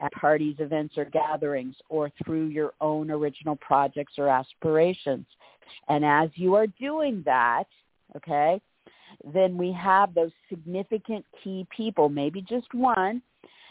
[0.00, 5.26] at parties, events, or gatherings, or through your own original projects or aspirations.
[5.88, 7.64] And as you are doing that,
[8.16, 8.60] okay,
[9.24, 13.22] then we have those significant key people, maybe just one,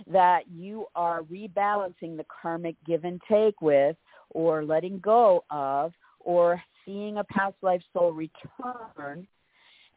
[0.08, 3.96] that you are rebalancing the karmic give and take with
[4.30, 9.28] or letting go of or seeing a past life soul return.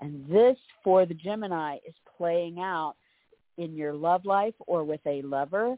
[0.01, 2.95] And this for the Gemini is playing out
[3.57, 5.77] in your love life or with a lover,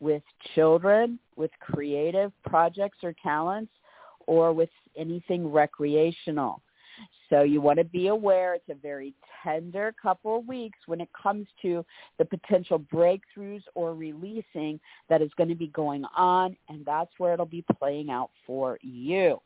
[0.00, 0.22] with
[0.54, 3.72] children, with creative projects or talents,
[4.26, 6.62] or with anything recreational.
[7.32, 11.08] So you want to be aware it's a very tender couple of weeks when it
[11.20, 11.82] comes to
[12.18, 17.32] the potential breakthroughs or releasing that is going to be going on, and that's where
[17.32, 19.40] it'll be playing out for you.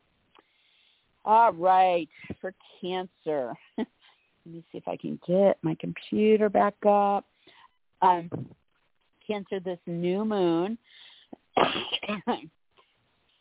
[1.24, 2.08] All right,
[2.40, 3.54] for Cancer.
[3.78, 3.86] Let
[4.46, 7.24] me see if I can get my computer back up.
[8.02, 8.28] Um,
[9.24, 10.76] cancer, this new moon.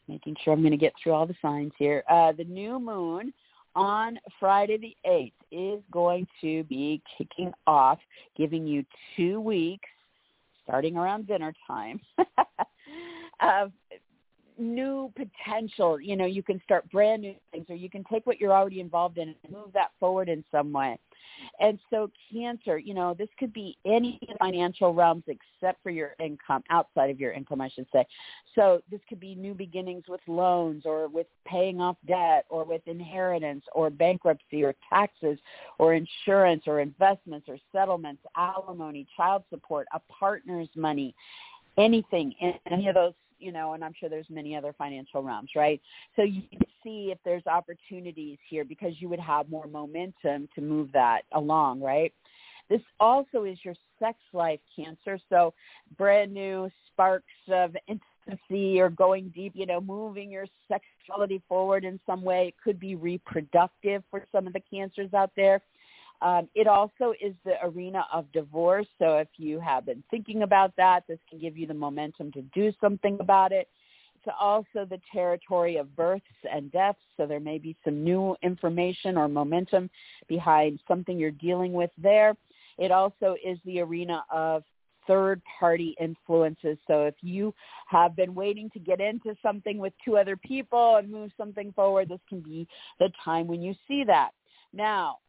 [0.07, 2.03] making sure I'm going to get through all the signs here.
[2.07, 3.33] Uh, the new moon
[3.75, 7.99] on Friday the 8th is going to be kicking off,
[8.37, 8.85] giving you
[9.15, 9.89] two weeks,
[10.63, 11.99] starting around dinner time,
[13.41, 13.71] of
[14.57, 15.99] new potential.
[15.99, 18.79] You know, you can start brand new things or you can take what you're already
[18.79, 20.97] involved in and move that forward in some way.
[21.59, 26.63] And so cancer, you know, this could be any financial realms except for your income,
[26.69, 28.05] outside of your income, I should say.
[28.53, 32.81] So this could be new beginnings with loans or with paying off debt or with
[32.87, 35.37] inheritance or bankruptcy or taxes
[35.77, 41.13] or insurance or investments or settlements, alimony, child support, a partner's money,
[41.77, 43.13] anything in any of those
[43.45, 45.79] you know, and I'm sure there's many other financial realms, right?
[46.15, 46.41] So you
[46.83, 51.79] see if there's opportunities here because you would have more momentum to move that along,
[51.79, 52.11] right?
[52.69, 55.19] This also is your sex life cancer.
[55.29, 55.53] So
[55.95, 61.99] brand new sparks of intimacy or going deep, you know, moving your sexuality forward in
[62.07, 62.47] some way.
[62.47, 65.61] It could be reproductive for some of the cancers out there.
[66.21, 68.87] Um, it also is the arena of divorce.
[68.99, 72.41] So if you have been thinking about that, this can give you the momentum to
[72.53, 73.67] do something about it.
[74.15, 76.99] It's also the territory of births and deaths.
[77.17, 79.89] So there may be some new information or momentum
[80.27, 82.35] behind something you're dealing with there.
[82.77, 84.63] It also is the arena of
[85.07, 86.77] third party influences.
[86.87, 87.53] So if you
[87.87, 92.09] have been waiting to get into something with two other people and move something forward,
[92.09, 92.67] this can be
[92.99, 94.31] the time when you see that.
[94.73, 95.19] Now,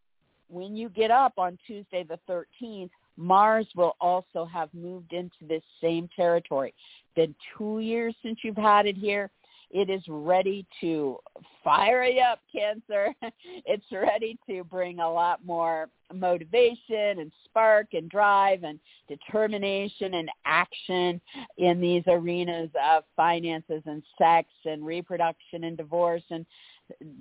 [0.49, 5.63] when you get up on Tuesday the 13th, Mars will also have moved into this
[5.81, 6.75] same territory.
[7.15, 9.31] Been two years since you've had it here.
[9.71, 11.19] It is ready to
[11.65, 13.13] fire you up, Cancer.
[13.65, 18.79] it's ready to bring a lot more motivation and spark and drive and
[19.09, 21.21] determination and action
[21.59, 26.47] in these arenas of finances and sex and reproduction and divorce and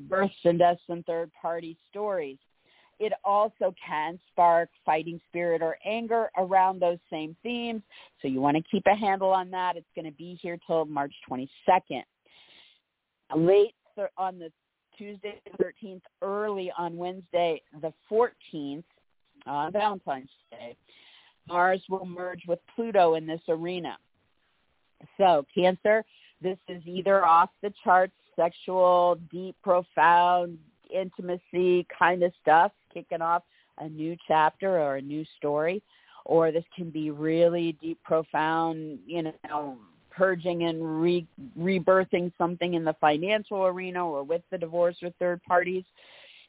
[0.08, 2.38] births and deaths and third party stories
[3.00, 7.82] it also can spark fighting spirit or anger around those same themes.
[8.22, 9.76] So you want to keep a handle on that.
[9.76, 12.04] It's going to be here till March 22nd.
[13.36, 13.74] Late
[14.18, 14.52] on the
[14.98, 18.84] Tuesday the 13th, early on Wednesday the 14th,
[19.46, 20.76] on Valentine's Day,
[21.48, 23.98] Mars will merge with Pluto in this arena.
[25.18, 26.04] So Cancer,
[26.42, 30.58] this is either off the charts, sexual, deep, profound,
[30.94, 33.44] intimacy kind of stuff kicking off
[33.80, 35.82] a new chapter or a new story,
[36.26, 39.78] or this can be really deep, profound, you know,
[40.10, 41.28] purging and re-
[41.60, 45.84] rebirthing something in the financial arena or with the divorce or third parties.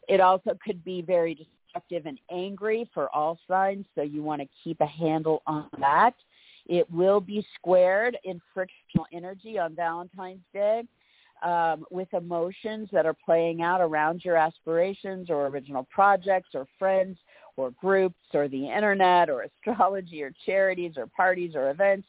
[0.08, 4.48] It also could be very destructive and angry for all signs, so you want to
[4.62, 6.14] keep a handle on that.
[6.66, 10.82] It will be squared in frictional energy on Valentine's Day
[11.42, 17.18] um, with emotions that are playing out around your aspirations or original projects or friends
[17.56, 22.06] or groups or the internet or astrology or charities or parties or events.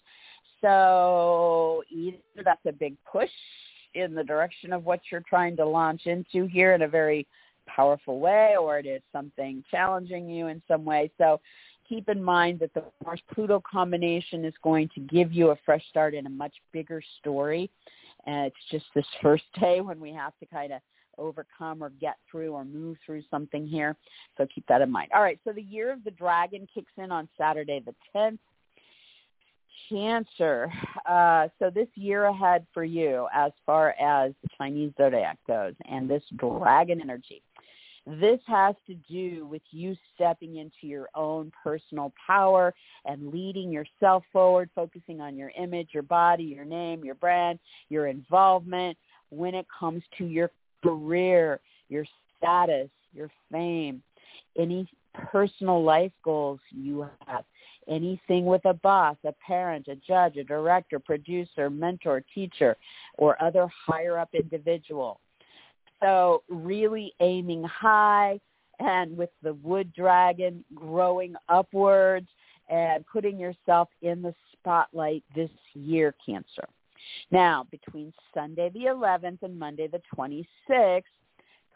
[0.62, 3.30] So either that's a big push
[3.94, 7.28] in the direction of what you're trying to launch into here in a very
[7.68, 11.12] powerful way or it is something challenging you in some way.
[11.18, 11.40] So
[11.88, 15.84] keep in mind that the Mars Pluto combination is going to give you a fresh
[15.90, 17.70] start in a much bigger story
[18.28, 20.82] and it's just this first day when we have to kind of
[21.18, 23.96] overcome or get through or move through something here.
[24.38, 25.10] So keep that in mind.
[25.16, 28.38] All right, so the year of the dragon kicks in on Saturday the 10th.
[29.90, 30.70] Cancer.
[31.08, 36.10] Uh, so this year ahead for you as far as the Chinese zodiac goes and
[36.10, 37.42] this dragon energy.
[38.08, 44.24] This has to do with you stepping into your own personal power and leading yourself
[44.32, 48.98] forward, focusing on your image, your body, your name, your brand, your involvement
[49.30, 50.50] when it comes to your
[50.82, 52.06] career, your
[52.38, 54.02] status, your fame,
[54.58, 57.44] any personal life goals you have,
[57.90, 62.78] anything with a boss, a parent, a judge, a director, producer, mentor, teacher,
[63.18, 65.20] or other higher up individual
[66.02, 68.40] so really aiming high
[68.80, 72.28] and with the wood dragon growing upwards
[72.70, 76.68] and putting yourself in the spotlight this year, Cancer.
[77.32, 81.04] Now, between Sunday the 11th and Monday the 26th,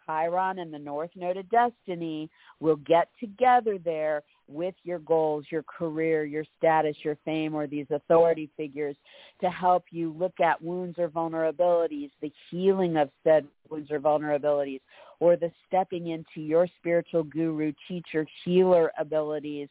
[0.05, 2.29] Chiron and the North Node of Destiny
[2.59, 7.85] will get together there with your goals, your career, your status, your fame, or these
[7.89, 8.95] authority figures
[9.39, 14.81] to help you look at wounds or vulnerabilities, the healing of said wounds or vulnerabilities,
[15.19, 19.69] or the stepping into your spiritual guru, teacher, healer abilities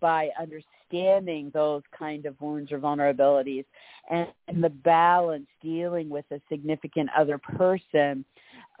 [0.00, 3.64] by understanding those kind of wounds or vulnerabilities
[4.10, 4.28] and,
[4.62, 8.24] the balance dealing with a significant other person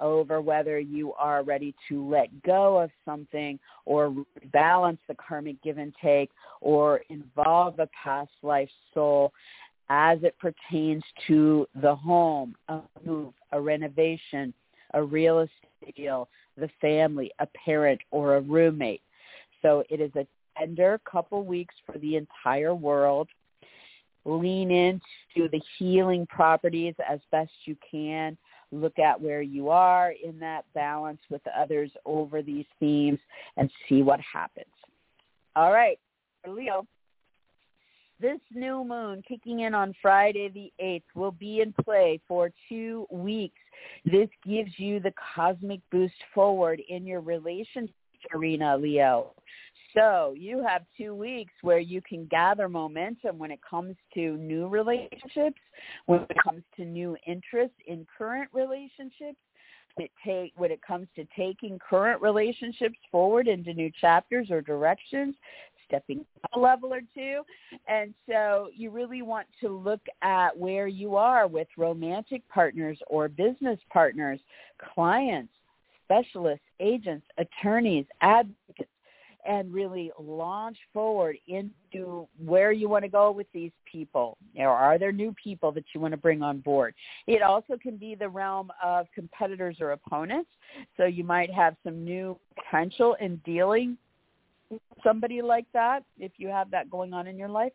[0.02, 4.14] over whether you are ready to let go of something or
[4.52, 6.30] balance the karmic give and take
[6.60, 9.32] or involve a past life soul
[9.88, 14.52] as it pertains to the home, a move, a renovation,
[14.94, 19.02] a real estate deal, the family, a parent, or a roommate.
[19.62, 20.26] So it is a
[20.58, 23.28] tender couple weeks for the entire world.
[24.24, 28.36] Lean into the healing properties as best you can
[28.72, 33.18] look at where you are in that balance with others over these themes
[33.56, 34.66] and see what happens.
[35.54, 35.98] All right,
[36.48, 36.86] Leo,
[38.20, 43.06] this new moon kicking in on Friday the 8th will be in play for two
[43.10, 43.58] weeks.
[44.04, 47.94] This gives you the cosmic boost forward in your relationship
[48.34, 49.34] arena, Leo.
[49.94, 54.68] So you have two weeks where you can gather momentum when it comes to new
[54.68, 55.60] relationships,
[56.06, 59.38] when it comes to new interests in current relationships,
[59.98, 65.34] it take when it comes to taking current relationships forward into new chapters or directions,
[65.86, 67.42] stepping up a level or two.
[67.86, 73.28] And so you really want to look at where you are with romantic partners or
[73.28, 74.40] business partners,
[74.94, 75.52] clients,
[76.04, 78.88] specialists, agents, attorneys, advocates,
[79.44, 84.36] and really launch forward into where you want to go with these people.
[84.56, 86.94] Or are there new people that you want to bring on board?
[87.26, 90.50] It also can be the realm of competitors or opponents.
[90.96, 93.96] So you might have some new potential in dealing
[94.70, 97.72] with somebody like that if you have that going on in your life.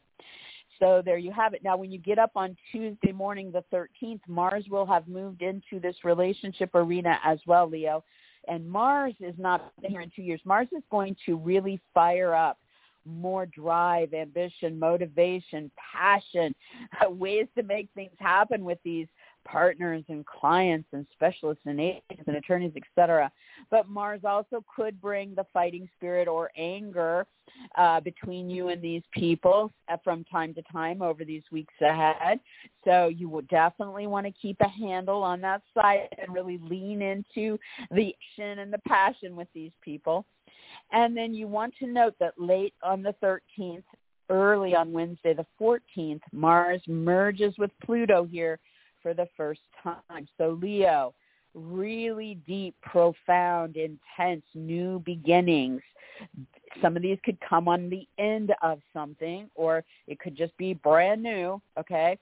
[0.80, 1.64] So there you have it.
[1.64, 5.80] Now, when you get up on Tuesday morning, the 13th, Mars will have moved into
[5.82, 8.04] this relationship arena as well, Leo
[8.48, 10.42] and Mars is not here in two years.
[10.46, 12.58] Mars is going to really fire up
[13.06, 16.54] more drive, ambition, motivation, passion,
[17.10, 19.08] ways to make things happen with these
[19.48, 23.32] partners and clients and specialists and agents and attorneys, etc.
[23.72, 27.26] But Mars also could bring the fighting spirit or anger
[27.78, 32.40] uh, between you and these people uh, from time to time over these weeks ahead.
[32.84, 37.02] So you would definitely want to keep a handle on that side and really lean
[37.02, 37.58] into
[37.92, 40.26] the action and the passion with these people.
[40.92, 43.84] And then you want to note that late on the 13th,
[44.30, 48.60] early on Wednesday the 14th, Mars merges with Pluto here
[49.08, 50.28] for the first time.
[50.38, 51.14] So Leo,
[51.54, 55.82] really deep, profound, intense new beginnings.
[56.82, 60.74] Some of these could come on the end of something or it could just be
[60.74, 62.18] brand new, okay?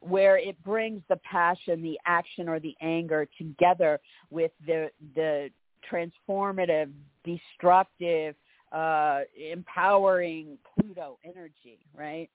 [0.00, 3.98] Where it brings the passion, the action or the anger together
[4.30, 5.50] with the the
[5.90, 6.92] transformative,
[7.24, 8.36] destructive,
[8.72, 12.28] uh, empowering Pluto energy, right?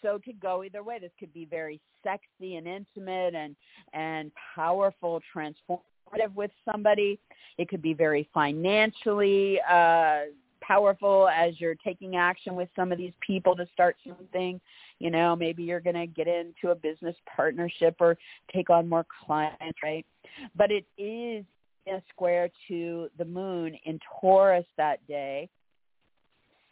[0.00, 0.98] So it could go either way.
[0.98, 3.56] This could be very sexy and intimate and
[3.92, 7.18] and powerful, transformative with somebody.
[7.58, 10.20] It could be very financially uh
[10.62, 14.60] powerful as you're taking action with some of these people to start something.
[15.00, 18.16] You know, maybe you're going to get into a business partnership or
[18.54, 20.06] take on more clients, right?
[20.56, 21.44] But it is
[21.88, 25.48] a square to the moon in Taurus that day.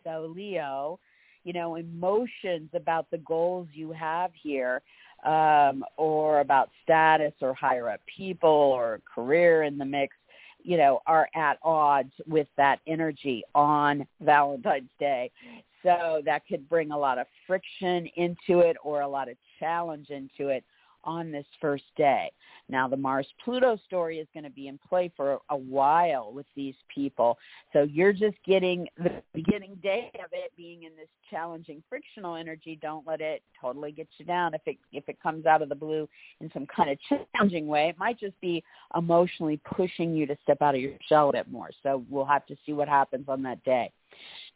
[0.04, 0.98] So Leo,
[1.44, 4.82] you know, emotions about the goals you have here,
[5.24, 10.16] um, or about status or higher up people or career in the mix,
[10.62, 15.30] you know, are at odds with that energy on Valentine's Day.
[15.82, 20.10] So that could bring a lot of friction into it or a lot of challenge
[20.10, 20.64] into it
[21.04, 22.30] on this first day.
[22.68, 26.46] Now, the Mars Pluto story is going to be in play for a while with
[26.54, 27.36] these people.
[27.72, 32.78] So you're just getting the beginning day of it being in this challenging frictional energy.
[32.80, 35.74] Don't let it totally get you down if it if it comes out of the
[35.74, 36.08] blue
[36.40, 36.98] in some kind of
[37.34, 37.88] challenging way.
[37.88, 38.62] It might just be
[38.96, 41.70] emotionally pushing you to step out of your shell a bit more.
[41.82, 43.90] So we'll have to see what happens on that day.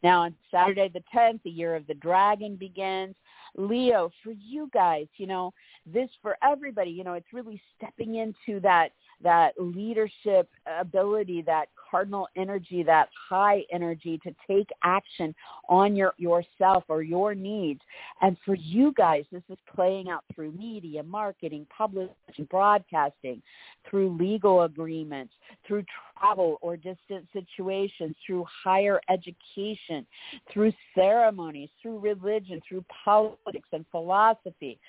[0.03, 3.15] Now on Saturday the 10th, the year of the dragon begins.
[3.57, 5.53] Leo, for you guys, you know,
[5.85, 8.89] this for everybody, you know, it's really stepping into that
[9.23, 10.49] that leadership
[10.79, 15.33] ability, that cardinal energy, that high energy to take action
[15.69, 17.81] on your yourself or your needs.
[18.21, 22.13] And for you guys, this is playing out through media, marketing, publishing,
[22.49, 23.41] broadcasting,
[23.89, 25.33] through legal agreements,
[25.65, 25.85] through
[26.17, 30.05] travel or distant situations, through higher education,
[30.51, 34.79] through ceremonies, through religion, through politics and philosophy.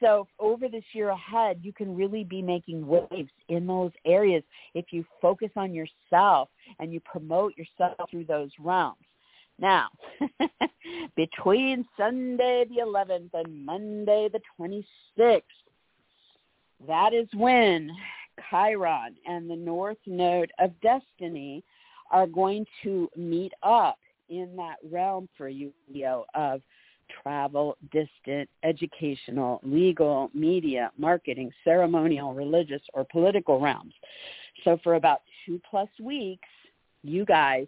[0.00, 4.42] So over this year ahead, you can really be making waves in those areas
[4.74, 8.96] if you focus on yourself and you promote yourself through those realms.
[9.58, 9.88] Now,
[11.16, 15.42] between Sunday the 11th and Monday the 26th,
[16.88, 17.90] that is when
[18.48, 21.62] Chiron and the North Node of Destiny
[22.10, 26.62] are going to meet up in that realm for you, Leo, of
[27.22, 33.94] travel, distant, educational, legal, media, marketing, ceremonial, religious, or political realms.
[34.64, 36.48] So for about two plus weeks,
[37.02, 37.66] you guys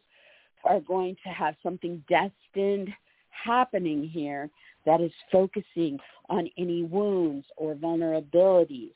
[0.64, 2.92] are going to have something destined
[3.30, 4.48] happening here
[4.86, 5.98] that is focusing
[6.28, 8.92] on any wounds or vulnerabilities,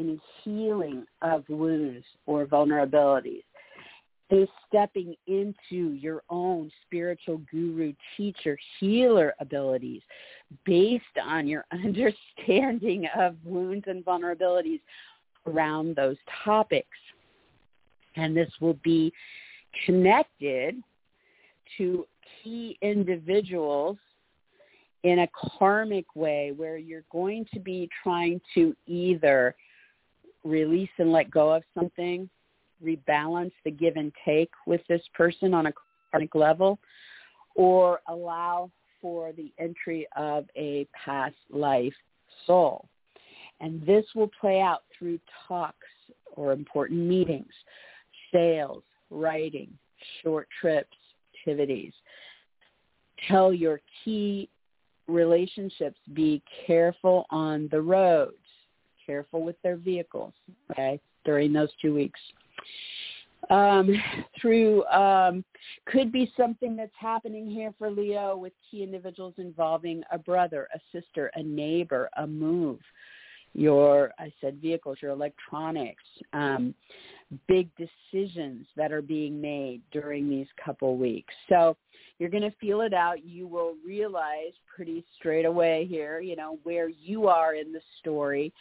[0.00, 3.42] any healing of wounds or vulnerabilities.
[4.30, 10.02] Is stepping into your own spiritual guru, teacher, healer abilities
[10.64, 14.80] based on your understanding of wounds and vulnerabilities
[15.48, 16.86] around those topics.
[18.14, 19.12] And this will be
[19.84, 20.76] connected
[21.78, 22.06] to
[22.42, 23.96] key individuals
[25.02, 25.28] in a
[25.58, 29.54] karmic way where you're going to be trying to either
[30.44, 32.28] release and let go of something,
[32.84, 35.72] rebalance the give and take with this person on a
[36.10, 36.78] karmic level,
[37.54, 38.70] or allow
[39.00, 41.94] for the entry of a past life
[42.46, 42.88] soul.
[43.60, 45.86] And this will play out through talks
[46.36, 47.52] or important meetings,
[48.32, 49.68] sales, writing,
[50.22, 50.96] short trips,
[51.34, 51.92] activities.
[53.28, 54.48] Tell your key
[55.08, 58.36] relationships be careful on the roads,
[59.10, 60.32] careful with their vehicles,
[60.70, 62.20] okay, during those two weeks.
[63.48, 63.90] Um,
[64.40, 65.44] through um,
[65.86, 70.78] could be something that's happening here for Leo with key individuals involving a brother, a
[70.92, 72.78] sister, a neighbor, a move,
[73.54, 76.74] your I said vehicles, your electronics, um,
[77.48, 81.34] big decisions that are being made during these couple weeks.
[81.48, 81.76] So
[82.18, 83.24] you're going to feel it out.
[83.24, 88.52] You will realize pretty straight away here, you know, where you are in the story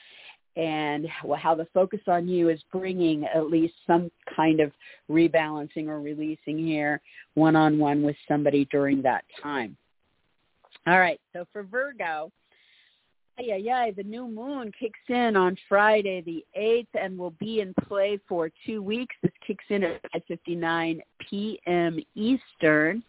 [0.56, 4.72] and how the focus on you is bringing at least some kind of
[5.10, 7.02] rebalancing or releasing here
[7.36, 9.78] one-on-one with somebody during that time.
[10.88, 12.32] All right, so for Virgo,
[13.42, 17.74] yeah, yeah, the new moon kicks in on Friday the 8th and will be in
[17.88, 19.16] play for two weeks.
[19.22, 22.00] This kicks in at 5.59 p.m.
[22.16, 23.04] Eastern.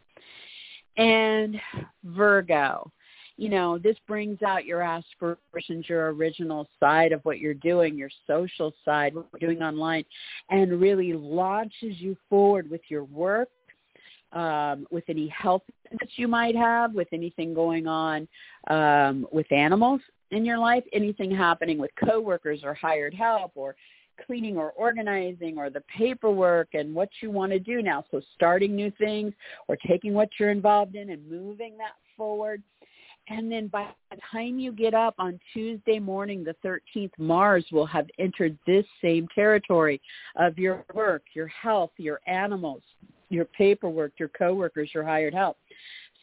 [0.97, 1.61] And
[2.05, 2.91] Virgo,
[3.41, 8.11] you know, this brings out your aspirations, your original side of what you're doing, your
[8.27, 10.05] social side, what you're doing online,
[10.51, 13.49] and really launches you forward with your work,
[14.33, 18.29] um, with any health that you might have, with anything going on
[18.69, 23.75] um, with animals in your life, anything happening with coworkers or hired help or
[24.27, 28.05] cleaning or organizing or the paperwork and what you want to do now.
[28.11, 29.33] So starting new things
[29.67, 32.63] or taking what you're involved in and moving that forward.
[33.29, 37.87] And then by the time you get up on Tuesday morning, the 13th, Mars will
[37.87, 40.01] have entered this same territory
[40.37, 42.83] of your work, your health, your animals,
[43.29, 45.57] your paperwork, your coworkers, your hired help.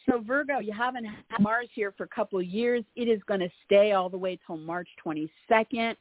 [0.09, 2.83] So Virgo, you haven't had Mars here for a couple of years.
[2.95, 5.95] It is going to stay all the way till March 22nd.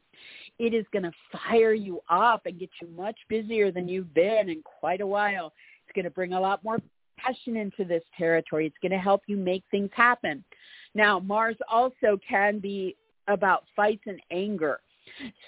[0.59, 4.49] It is going to fire you up and get you much busier than you've been
[4.49, 5.53] in quite a while.
[5.87, 6.79] It's going to bring a lot more
[7.19, 8.67] passion into this territory.
[8.67, 10.45] It's going to help you make things happen.
[10.97, 12.97] Now, Mars also can be
[13.29, 14.81] about fights and anger.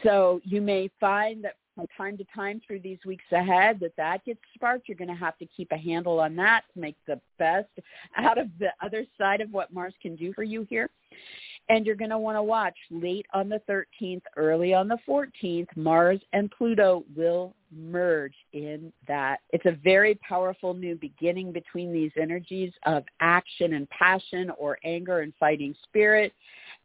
[0.03, 4.24] So you may find that from time to time through these weeks ahead that that
[4.26, 4.88] gets sparked.
[4.88, 7.70] You're going to have to keep a handle on that to make the best
[8.16, 10.90] out of the other side of what Mars can do for you here.
[11.70, 15.68] And you're going to want to watch late on the 13th, early on the 14th,
[15.76, 19.40] Mars and Pluto will merge in that.
[19.50, 25.20] It's a very powerful new beginning between these energies of action and passion or anger
[25.20, 26.32] and fighting spirit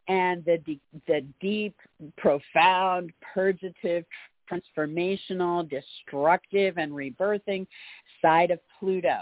[0.07, 0.59] and the,
[1.07, 1.75] the deep,
[2.17, 4.03] profound, purgative,
[4.51, 7.65] transformational, destructive, and rebirthing
[8.21, 9.21] side of Pluto.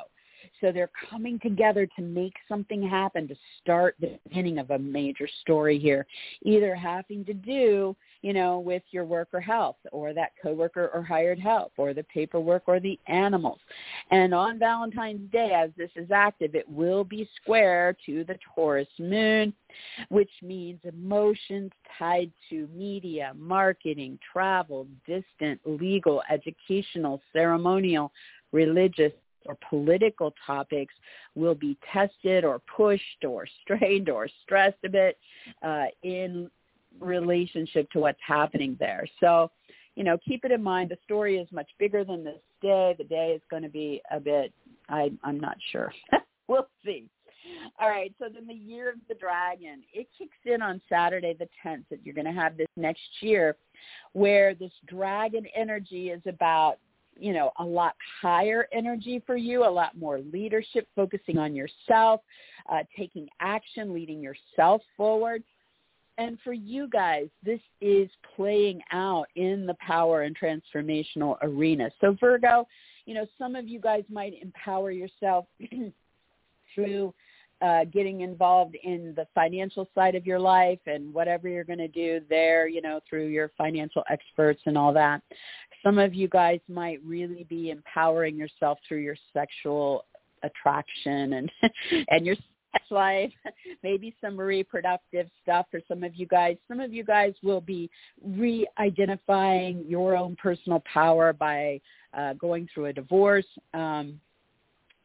[0.61, 5.27] So they're coming together to make something happen, to start the beginning of a major
[5.41, 6.05] story here,
[6.43, 11.01] either having to do, you know, with your work or health or that coworker or
[11.01, 13.59] hired help or the paperwork or the animals.
[14.11, 18.87] And on Valentine's Day, as this is active, it will be square to the Taurus
[18.99, 19.53] moon,
[20.09, 28.11] which means emotions tied to media, marketing, travel, distant, legal, educational, ceremonial,
[28.51, 29.13] religious,
[29.45, 30.93] or political topics
[31.35, 35.17] will be tested or pushed or strained or stressed a bit
[35.61, 36.49] uh, in
[36.99, 39.05] relationship to what's happening there.
[39.19, 39.51] So,
[39.95, 40.89] you know, keep it in mind.
[40.89, 42.95] The story is much bigger than this day.
[42.97, 44.53] The day is going to be a bit.
[44.89, 45.93] I, I'm not sure.
[46.47, 47.07] we'll see.
[47.79, 51.47] All right, so then the year of the dragon, it kicks in on Saturday the
[51.65, 53.55] 10th that you're going to have this next year
[54.13, 56.77] where this dragon energy is about
[57.21, 62.21] you know, a lot higher energy for you, a lot more leadership, focusing on yourself,
[62.71, 65.43] uh, taking action, leading yourself forward.
[66.17, 71.91] And for you guys, this is playing out in the power and transformational arena.
[72.01, 72.67] So Virgo,
[73.05, 75.45] you know, some of you guys might empower yourself
[76.75, 77.13] through
[77.61, 81.87] uh, getting involved in the financial side of your life and whatever you're going to
[81.87, 85.21] do there, you know, through your financial experts and all that.
[85.83, 90.05] Some of you guys might really be empowering yourself through your sexual
[90.43, 91.51] attraction and
[92.09, 93.31] and your sex life,
[93.83, 96.57] maybe some reproductive stuff for some of you guys.
[96.67, 97.89] Some of you guys will be
[98.23, 101.81] re-identifying your own personal power by
[102.13, 103.45] uh, going through a divorce.
[103.73, 104.19] Um,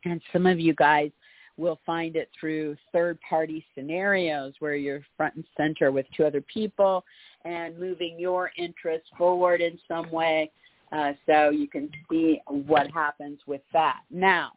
[0.04, 1.10] and some of you guys
[1.56, 6.42] will find it through third party scenarios where you're front and center with two other
[6.42, 7.04] people
[7.44, 10.50] and moving your interests forward in some way
[10.92, 14.00] uh, so you can see what happens with that.
[14.10, 14.52] Now,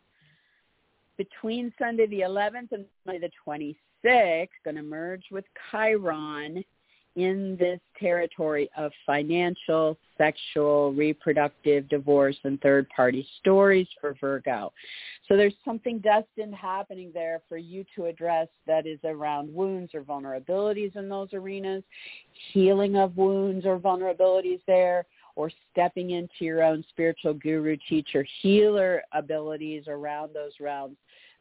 [1.18, 3.76] between Sunday the 11th and Sunday the
[4.06, 6.64] 26th, going to merge with Chiron
[7.20, 14.72] in this territory of financial, sexual, reproductive, divorce, and third-party stories for Virgo.
[15.28, 20.02] So there's something destined happening there for you to address that is around wounds or
[20.02, 21.84] vulnerabilities in those arenas,
[22.54, 25.06] healing of wounds or vulnerabilities there,
[25.36, 30.98] or stepping into your own spiritual guru, teacher, healer abilities around those realms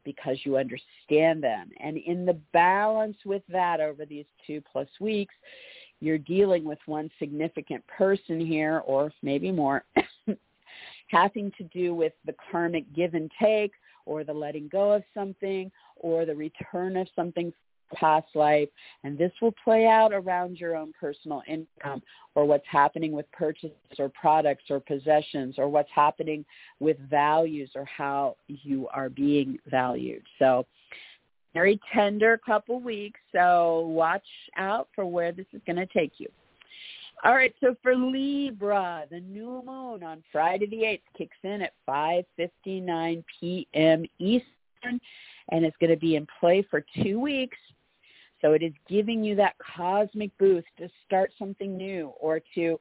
[0.09, 1.68] because you understand them.
[1.80, 5.34] And in the balance with that over these two plus weeks,
[6.00, 9.84] you're dealing with one significant person here or maybe more
[11.09, 13.72] having to do with the karmic give and take
[14.06, 17.52] or the letting go of something or the return of something
[17.95, 18.68] past life
[19.05, 22.03] and this will play out around your own personal income
[22.34, 26.45] or what's happening with purchases or products or possessions or what's happening
[26.80, 30.66] with values or how you are being valued so
[31.55, 34.26] very tender couple weeks so watch
[34.57, 36.28] out for where this is going to take you
[37.24, 41.72] all right, so for Libra, the new moon on Friday the 8th kicks in at
[41.89, 44.05] 5.59 p.m.
[44.20, 45.01] Eastern,
[45.51, 47.59] and it's going to be in play for two weeks
[48.41, 52.78] so it is giving you that cosmic boost to start something new or to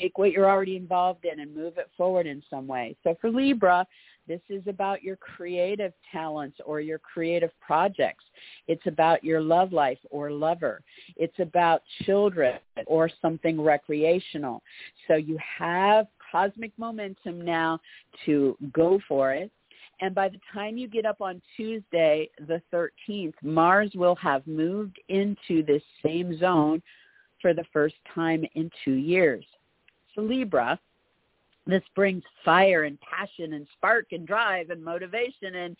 [0.00, 2.96] take what you're already involved in and move it forward in some way.
[3.04, 3.86] So for Libra,
[4.26, 8.24] this is about your creative talents or your creative projects.
[8.66, 10.80] It's about your love life or lover.
[11.16, 14.62] It's about children or something recreational.
[15.06, 17.80] So you have cosmic momentum now
[18.24, 19.50] to go for it
[20.00, 25.00] and by the time you get up on Tuesday, the 13th, Mars will have moved
[25.08, 26.82] into this same zone
[27.40, 29.44] for the first time in two years.
[30.14, 30.78] So Libra,
[31.66, 35.76] this brings fire and passion and spark and drive and motivation and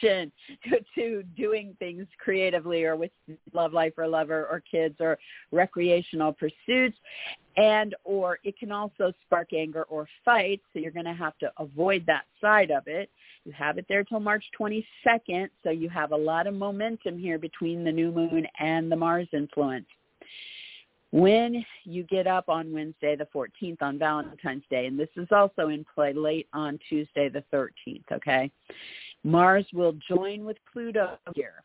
[0.00, 0.30] to,
[0.94, 3.10] to doing things creatively or with
[3.52, 5.18] love life or lover or kids or
[5.52, 6.96] recreational pursuits.
[7.56, 11.50] And or it can also spark anger or fight so you're going to have to
[11.58, 13.10] avoid that side of it.
[13.44, 17.38] You have it there till march 22nd so you have a lot of momentum here
[17.38, 19.86] between the new moon and the mars influence.
[21.12, 25.68] When you get up on Wednesday the 14th on Valentine's Day, and this is also
[25.68, 28.50] in play late on Tuesday the 13th, okay?
[29.26, 31.64] Mars will join with Pluto here.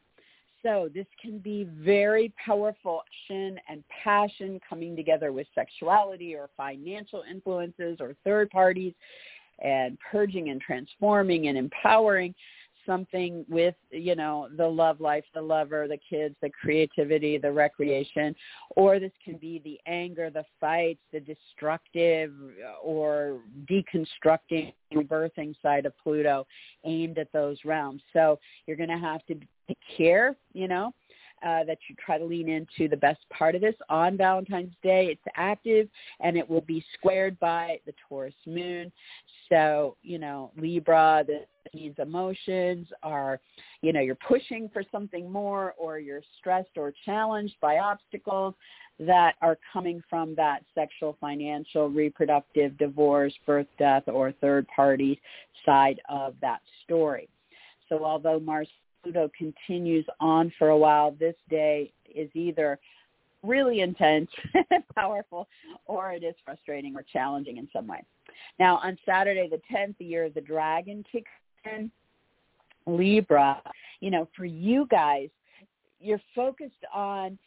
[0.64, 7.24] So this can be very powerful action and passion coming together with sexuality or financial
[7.30, 8.94] influences or third parties
[9.64, 12.34] and purging and transforming and empowering.
[12.86, 18.36] Something with you know the love life the lover the kids the creativity the recreation
[18.72, 22.32] or this can be the anger the fights the destructive
[22.84, 26.46] or deconstructing rebirthing side of pluto
[26.84, 28.02] aimed at those realms.
[28.14, 29.36] So you're going to have to
[29.98, 30.94] care you know
[31.46, 35.08] uh, that you try to lean into the best part of this on Valentine's Day.
[35.08, 35.88] It's active
[36.20, 38.92] and it will be squared by the Taurus moon.
[39.50, 43.40] So, you know, Libra, the these emotions are,
[43.82, 48.56] you know, you're pushing for something more or you're stressed or challenged by obstacles
[49.00, 55.20] that are coming from that sexual, financial, reproductive, divorce, birth, death, or third party
[55.66, 57.30] side of that story.
[57.90, 58.68] So although Mars
[59.04, 62.80] Pluto continues on for a while, this day is either
[63.44, 64.30] really intense,
[64.96, 65.48] powerful,
[65.86, 68.04] or it is frustrating or challenging in some way.
[68.60, 71.32] Now, on Saturday the 10th, the year of the dragon kicks
[71.66, 71.92] in.
[72.88, 73.62] Libra,
[74.00, 75.30] you know, for you guys,
[76.00, 77.38] you're focused on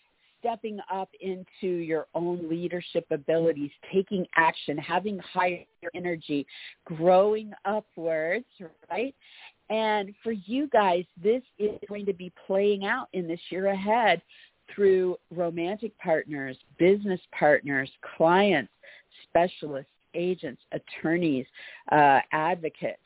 [0.44, 6.46] stepping up into your own leadership abilities, taking action, having higher energy,
[6.84, 8.44] growing upwards,
[8.90, 9.14] right?
[9.70, 14.20] And for you guys, this is going to be playing out in this year ahead
[14.74, 18.72] through romantic partners, business partners, clients,
[19.28, 21.46] specialists, agents, attorneys,
[21.92, 22.98] uh, advocates,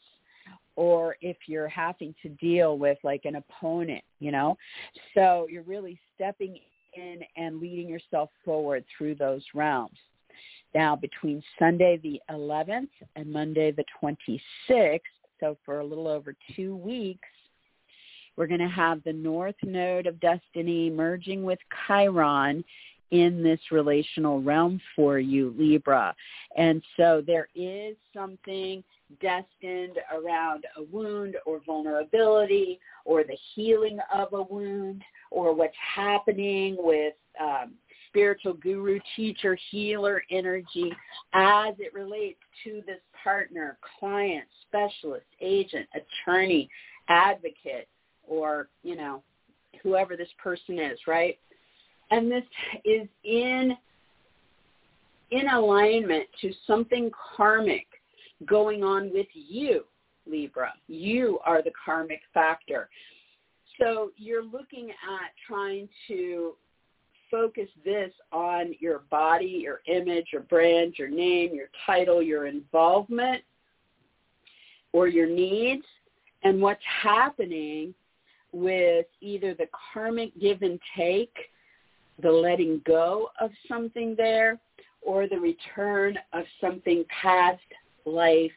[0.76, 4.56] or if you're having to deal with like an opponent, you know.
[5.14, 6.58] So you're really stepping
[6.94, 9.98] in and leading yourself forward through those realms.
[10.74, 15.00] Now, between Sunday the 11th and Monday the 26th,
[15.40, 17.28] so for a little over two weeks,
[18.36, 22.64] we're going to have the North Node of Destiny merging with Chiron
[23.10, 26.14] in this relational realm for you, Libra.
[26.56, 28.84] And so there is something
[29.20, 36.76] destined around a wound or vulnerability or the healing of a wound or what's happening
[36.78, 37.72] with um,
[38.18, 40.92] spiritual guru, teacher, healer energy
[41.34, 46.68] as it relates to this partner, client, specialist, agent, attorney,
[47.08, 47.86] advocate,
[48.26, 49.22] or, you know,
[49.84, 51.38] whoever this person is, right?
[52.10, 52.42] And this
[52.84, 53.76] is in
[55.30, 57.86] in alignment to something karmic
[58.46, 59.84] going on with you,
[60.26, 60.72] Libra.
[60.88, 62.88] You are the karmic factor.
[63.78, 66.54] So you're looking at trying to
[67.30, 73.42] focus this on your body, your image, your brand, your name, your title, your involvement,
[74.92, 75.84] or your needs,
[76.42, 77.94] and what's happening
[78.52, 81.34] with either the karmic give and take,
[82.22, 84.58] the letting go of something there,
[85.02, 87.60] or the return of something past
[88.04, 88.52] life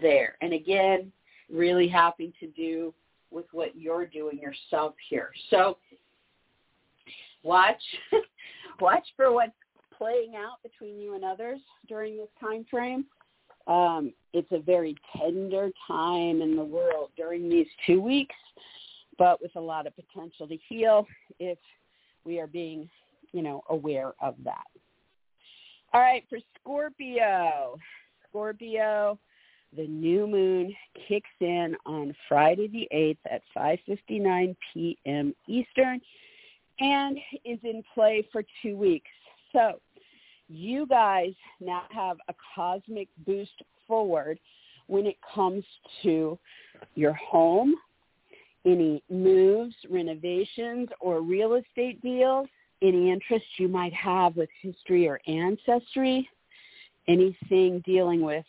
[0.00, 0.36] there.
[0.40, 1.10] And again,
[1.52, 2.92] really having to do
[3.30, 5.30] with what you're doing yourself here.
[5.50, 5.78] So
[7.42, 7.82] watch
[8.80, 9.52] watch for what's
[9.96, 13.06] playing out between you and others during this time frame.
[13.66, 18.34] Um, it's a very tender time in the world during these two weeks,
[19.18, 21.06] but with a lot of potential to heal
[21.40, 21.58] if
[22.24, 22.88] we are being,
[23.32, 24.66] you know, aware of that.
[25.92, 27.78] All right, for Scorpio,
[28.28, 29.18] Scorpio,
[29.76, 30.74] the new moon
[31.08, 35.34] kicks in on Friday the 8th at 5:59 p.m.
[35.48, 36.00] Eastern
[36.80, 39.10] and is in play for two weeks.
[39.52, 39.80] So
[40.48, 44.38] you guys now have a cosmic boost forward
[44.86, 45.64] when it comes
[46.02, 46.38] to
[46.94, 47.74] your home,
[48.64, 52.48] any moves, renovations, or real estate deals,
[52.82, 56.28] any interest you might have with history or ancestry,
[57.08, 58.44] anything dealing with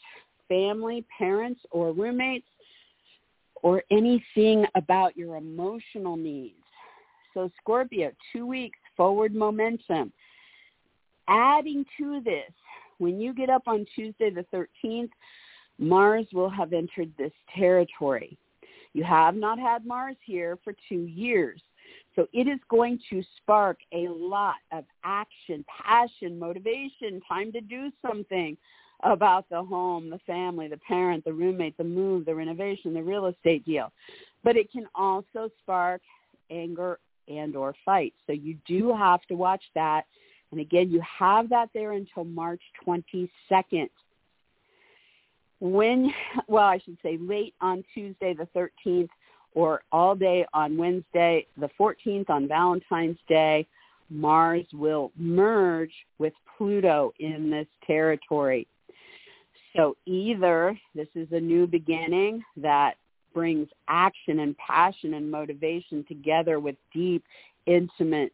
[0.47, 2.47] family, parents, or roommates,
[3.63, 6.55] or anything about your emotional needs
[7.33, 10.11] so Scorpio, two weeks forward momentum.
[11.27, 12.51] Adding to this,
[12.97, 15.09] when you get up on Tuesday the 13th,
[15.77, 18.37] Mars will have entered this territory.
[18.93, 21.61] You have not had Mars here for two years.
[22.15, 27.91] So it is going to spark a lot of action, passion, motivation, time to do
[28.01, 28.57] something
[29.03, 33.27] about the home, the family, the parent, the roommate, the move, the renovation, the real
[33.27, 33.91] estate deal.
[34.43, 36.01] But it can also spark
[36.49, 38.13] anger and or fight.
[38.25, 40.05] So you do have to watch that.
[40.51, 43.89] And again, you have that there until March 22nd.
[45.59, 46.13] When,
[46.47, 48.47] well, I should say late on Tuesday the
[48.85, 49.09] 13th
[49.53, 53.67] or all day on Wednesday the 14th on Valentine's Day,
[54.09, 58.67] Mars will merge with Pluto in this territory.
[59.75, 62.95] So either this is a new beginning that
[63.33, 67.23] brings action and passion and motivation together with deep,
[67.65, 68.33] intimate,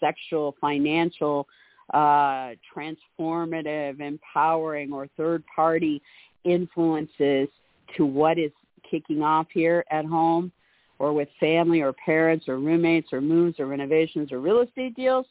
[0.00, 1.46] sexual, financial,
[1.92, 6.00] uh, transformative, empowering, or third-party
[6.44, 7.48] influences
[7.96, 8.50] to what is
[8.90, 10.50] kicking off here at home
[10.98, 15.26] or with family or parents or roommates or moves or renovations or real estate deals,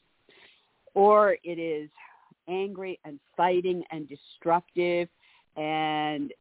[0.94, 1.90] or it is
[2.48, 5.08] angry and fighting and destructive
[5.56, 6.34] and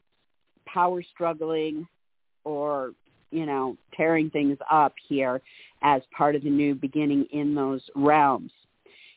[0.67, 1.87] power struggling
[2.45, 2.93] or
[3.31, 5.41] you know tearing things up here
[5.83, 8.51] as part of the new beginning in those realms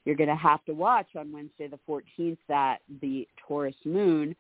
[0.06, 4.36] you're going to have to watch on Wednesday the 14th that the Taurus moon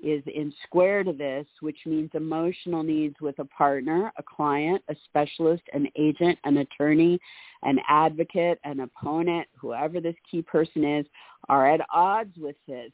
[0.00, 4.94] is in square to this, which means emotional needs with a partner, a client, a
[5.04, 7.18] specialist, an agent, an attorney,
[7.62, 11.06] an advocate, an opponent, whoever this key person is,
[11.48, 12.92] are at odds with this.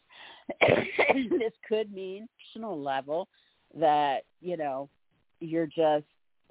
[0.61, 3.29] this could mean personal level
[3.79, 4.89] that, you know,
[5.45, 6.05] you're just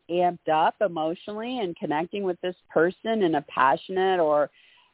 [0.09, 4.49] amped up emotionally and connecting with this person in a passionate or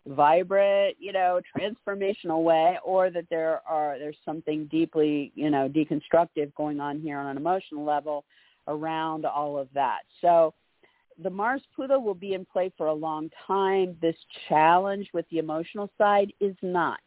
[0.07, 6.53] vibrant, you know, transformational way, or that there are there's something deeply, you know, deconstructive
[6.55, 8.23] going on here on an emotional level
[8.67, 9.99] around all of that.
[10.21, 10.53] So
[11.21, 13.97] the Mars Pluto will be in play for a long time.
[14.01, 14.15] This
[14.47, 16.99] challenge with the emotional side is not.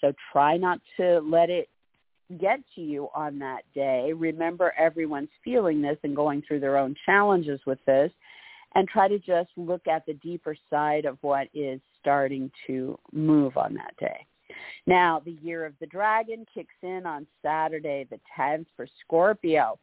[0.00, 1.68] So try not to let it
[2.38, 4.12] get to you on that day.
[4.12, 8.10] Remember everyone's feeling this and going through their own challenges with this
[8.74, 13.56] and try to just look at the deeper side of what is starting to move
[13.56, 14.26] on that day.
[14.86, 19.78] Now, the year of the dragon kicks in on Saturday, the 10th for Scorpio.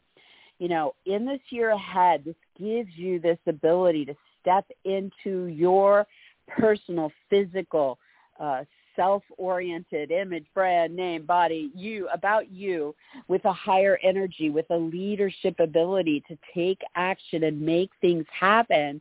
[0.60, 6.06] You know, in this year ahead, this gives you this ability to step into your
[6.48, 7.98] personal, physical,
[8.40, 8.64] uh,
[9.00, 12.94] self-oriented image, brand, name, body, you, about you,
[13.30, 19.00] with a higher energy, with a leadership ability to take action and make things happen.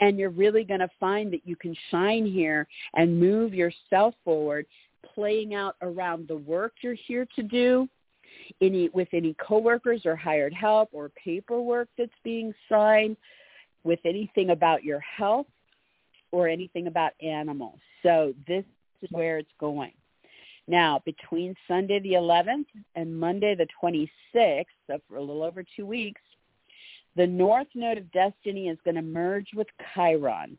[0.00, 4.66] And you're really going to find that you can shine here and move yourself forward,
[5.14, 7.88] playing out around the work you're here to do,
[8.60, 13.16] any with any coworkers or hired help or paperwork that's being signed,
[13.84, 15.46] with anything about your health
[16.30, 17.78] or anything about animals.
[18.02, 18.64] So this
[19.04, 19.92] is where it's going.
[20.66, 25.86] Now, between Sunday the 11th and Monday the 26th, so for a little over two
[25.86, 26.22] weeks,
[27.16, 30.58] the North Node of Destiny is going to merge with Chiron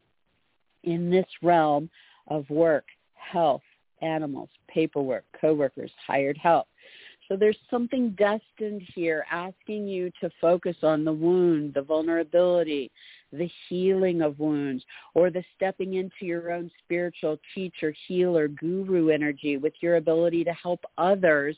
[0.83, 1.89] in this realm
[2.27, 2.85] of work,
[3.15, 3.63] health,
[4.01, 6.67] animals, paperwork, coworkers, hired help.
[7.27, 12.91] So there's something destined here asking you to focus on the wound, the vulnerability,
[13.37, 14.83] the healing of wounds,
[15.13, 20.53] or the stepping into your own spiritual teacher, healer, guru energy with your ability to
[20.53, 21.55] help others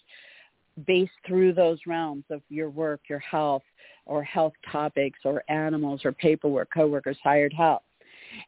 [0.86, 3.64] based through those realms of your work, your health,
[4.06, 7.82] or health topics, or animals, or paperwork, coworkers, hired help.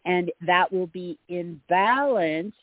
[0.05, 2.55] And that will be in balance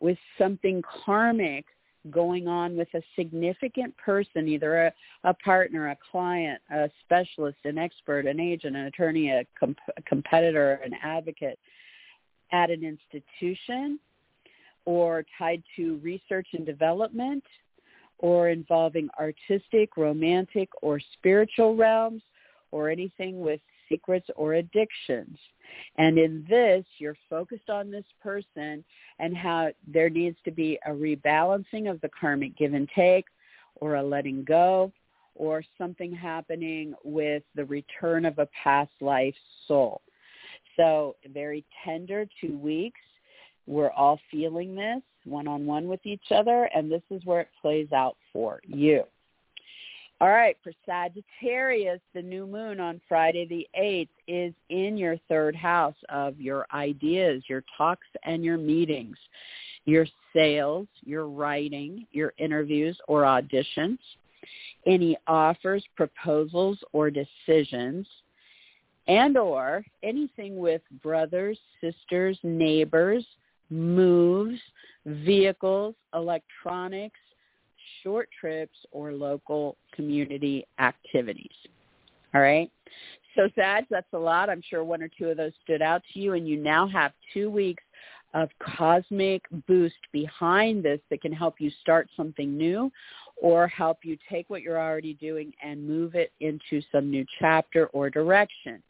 [0.00, 1.64] with something karmic
[2.10, 4.92] going on with a significant person, either a,
[5.24, 10.02] a partner, a client, a specialist, an expert, an agent, an attorney, a, comp- a
[10.02, 11.58] competitor, an advocate
[12.52, 13.98] at an institution
[14.84, 17.44] or tied to research and development
[18.18, 22.22] or involving artistic, romantic, or spiritual realms
[22.70, 25.36] or anything with secrets or addictions.
[25.96, 28.84] And in this, you're focused on this person
[29.18, 33.26] and how there needs to be a rebalancing of the karmic give and take
[33.76, 34.92] or a letting go
[35.34, 39.34] or something happening with the return of a past life
[39.68, 40.00] soul.
[40.76, 43.00] So very tender two weeks.
[43.66, 48.16] We're all feeling this one-on-one with each other, and this is where it plays out
[48.32, 49.02] for you.
[50.18, 55.54] All right, for Sagittarius, the new moon on Friday the 8th is in your third
[55.54, 59.18] house of your ideas, your talks and your meetings,
[59.84, 63.98] your sales, your writing, your interviews or auditions,
[64.86, 68.06] any offers, proposals, or decisions,
[69.08, 73.26] and or anything with brothers, sisters, neighbors,
[73.68, 74.58] moves,
[75.04, 77.18] vehicles, electronics,
[78.06, 81.50] short trips or local community activities.
[82.32, 82.70] All right.
[83.34, 84.48] So Sag, that's a lot.
[84.48, 87.10] I'm sure one or two of those stood out to you, and you now have
[87.34, 87.82] two weeks
[88.32, 92.92] of cosmic boost behind this that can help you start something new
[93.42, 97.86] or help you take what you're already doing and move it into some new chapter
[97.88, 98.80] or direction.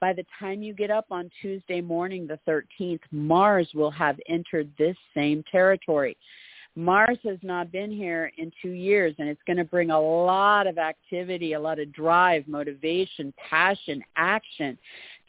[0.00, 4.68] By the time you get up on Tuesday morning, the 13th, Mars will have entered
[4.76, 6.16] this same territory.
[6.74, 10.66] Mars has not been here in two years, and it's going to bring a lot
[10.66, 14.78] of activity, a lot of drive, motivation, passion, action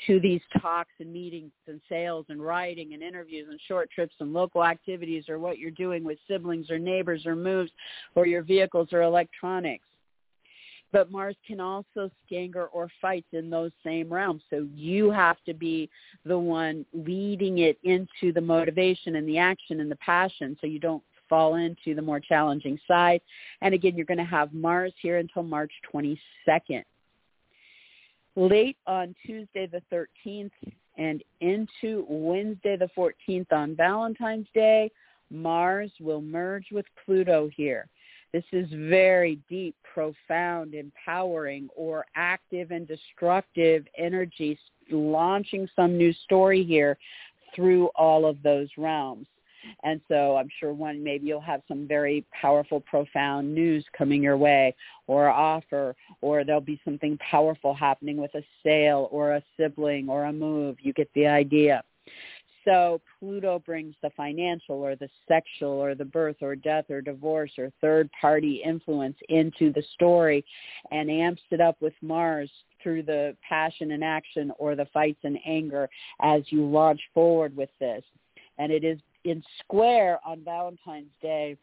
[0.07, 4.31] to these talks and meetings and sales and writing and interviews and short trips and
[4.31, 7.71] local activities or what you're doing with siblings or neighbors or moves
[8.15, 9.85] or your vehicles or electronics.
[10.93, 14.43] But Mars can also stinger or fight in those same realms.
[14.49, 15.89] So you have to be
[16.23, 20.79] the one leading it into the motivation and the action and the passion so you
[20.79, 23.21] don't fall into the more challenging side.
[23.61, 26.83] And again, you're going to have Mars here until March 22nd.
[28.35, 29.81] Late on Tuesday the
[30.25, 30.51] 13th
[30.97, 34.91] and into Wednesday the 14th on Valentine's Day,
[35.29, 37.87] Mars will merge with Pluto here.
[38.31, 44.57] This is very deep, profound, empowering, or active and destructive energy
[44.89, 46.97] launching some new story here
[47.55, 49.27] through all of those realms.
[49.83, 54.37] And so I'm sure one, maybe you'll have some very powerful, profound news coming your
[54.37, 54.75] way
[55.07, 60.25] or offer, or there'll be something powerful happening with a sale or a sibling or
[60.25, 60.77] a move.
[60.81, 61.83] You get the idea.
[62.65, 67.51] So Pluto brings the financial or the sexual or the birth or death or divorce
[67.57, 70.45] or third party influence into the story
[70.91, 72.49] and amps it up with Mars
[72.81, 75.89] through the passion and action or the fights and anger
[76.21, 78.03] as you launch forward with this.
[78.57, 81.57] And it is in square on Valentine's Day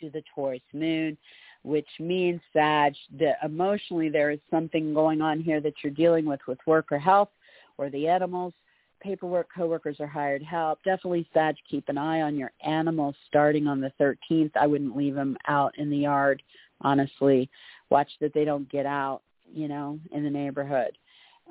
[0.00, 1.16] to the Taurus moon,
[1.62, 6.40] which means that the, emotionally there is something going on here that you're dealing with
[6.46, 7.30] with work or health
[7.76, 8.54] or the animals
[9.00, 10.82] paperwork, coworkers, or hired help.
[10.82, 14.50] Definitely, Sag, keep an eye on your animals starting on the 13th.
[14.56, 16.42] I wouldn't leave them out in the yard,
[16.80, 17.48] honestly.
[17.90, 20.96] Watch that they don't get out, you know, in the neighborhood.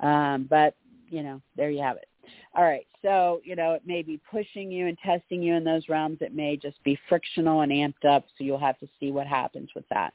[0.02, 0.74] Um, but,
[1.08, 2.08] you know, there you have it.
[2.54, 2.86] All right.
[3.02, 6.18] So, you know, it may be pushing you and testing you in those realms.
[6.20, 8.24] It may just be frictional and amped up.
[8.36, 10.12] So you'll have to see what happens with that.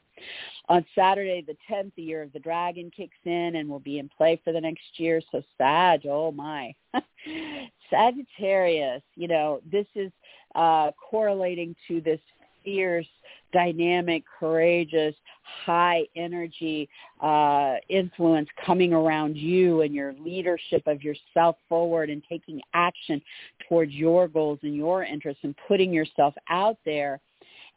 [0.68, 4.08] On Saturday, the 10th, the year of the dragon kicks in and will be in
[4.08, 5.20] play for the next year.
[5.32, 6.74] So Sag, oh my.
[7.90, 10.12] Sagittarius, you know, this is
[10.54, 12.20] uh, correlating to this
[12.64, 13.06] fierce,
[13.54, 15.14] dynamic, courageous,
[15.64, 16.88] high energy
[17.20, 23.22] uh, influence coming around you and your leadership of yourself forward and taking action
[23.68, 27.20] towards your goals and your interests and putting yourself out there.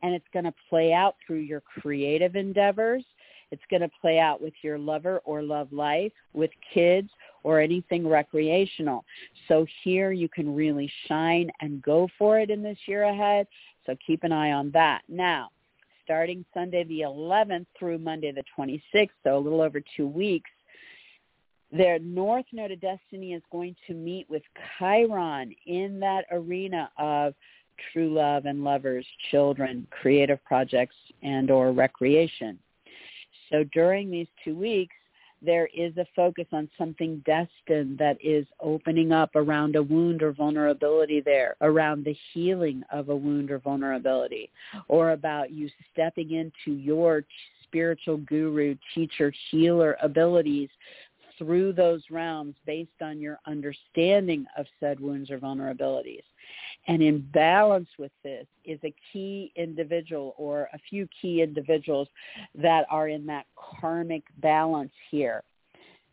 [0.02, 3.04] And it's going to play out through your creative endeavors.
[3.52, 7.10] It's going to play out with your lover or love life, with kids,
[7.44, 9.06] or anything recreational.
[9.48, 13.48] So here you can really shine and go for it in this year ahead.
[13.86, 15.04] So keep an eye on that.
[15.08, 15.50] Now,
[16.08, 20.50] starting Sunday the 11th through Monday the 26th, so a little over two weeks,
[21.70, 24.42] their North Node of Destiny is going to meet with
[24.80, 27.34] Chiron in that arena of
[27.92, 32.58] true love and lovers, children, creative projects, and or recreation.
[33.52, 34.96] So during these two weeks,
[35.42, 40.32] there is a focus on something destined that is opening up around a wound or
[40.32, 44.50] vulnerability there, around the healing of a wound or vulnerability,
[44.88, 47.24] or about you stepping into your
[47.64, 50.70] spiritual guru, teacher, healer abilities
[51.38, 56.24] through those realms based on your understanding of said wounds or vulnerabilities.
[56.88, 62.08] And in balance with this is a key individual or a few key individuals
[62.56, 65.44] that are in that karmic balance here.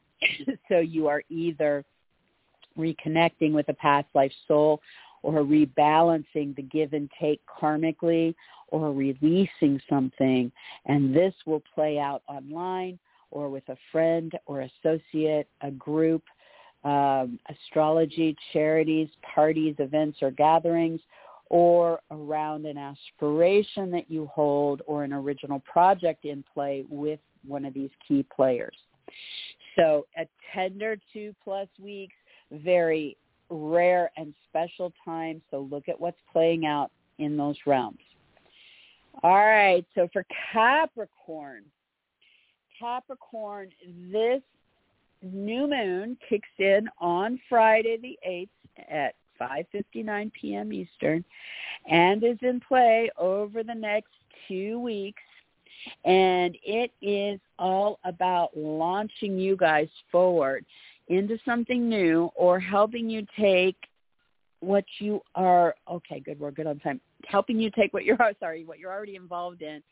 [0.68, 1.84] so you are either
[2.78, 4.80] reconnecting with a past life soul
[5.22, 8.34] or rebalancing the give and take karmically
[8.68, 10.52] or releasing something.
[10.86, 12.98] And this will play out online
[13.30, 16.22] or with a friend or associate, a group,
[16.84, 21.00] um, astrology, charities, parties, events, or gatherings,
[21.50, 27.64] or around an aspiration that you hold or an original project in play with one
[27.64, 28.76] of these key players.
[29.76, 32.14] So a tender two plus weeks,
[32.50, 33.16] very
[33.50, 35.42] rare and special time.
[35.50, 37.98] So look at what's playing out in those realms.
[39.22, 39.84] All right.
[39.94, 41.64] So for Capricorn,
[42.78, 43.70] Capricorn,
[44.10, 44.42] this
[45.32, 48.48] new moon kicks in on Friday the 8th
[48.90, 50.72] at 5.59 p.m.
[50.72, 51.24] Eastern
[51.88, 54.12] and is in play over the next
[54.48, 55.22] two weeks.
[56.04, 60.64] And it is all about launching you guys forward
[61.08, 63.76] into something new or helping you take
[64.60, 68.64] what you are okay good we're good on time helping you take what you're sorry
[68.64, 69.82] what you're already involved in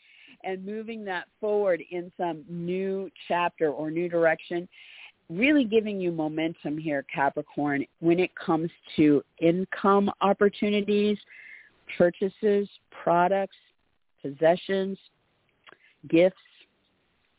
[0.44, 4.66] and moving that forward in some new chapter or new direction
[5.36, 11.18] really giving you momentum here, Capricorn, when it comes to income opportunities,
[11.96, 13.56] purchases, products,
[14.22, 14.98] possessions,
[16.08, 16.36] gifts,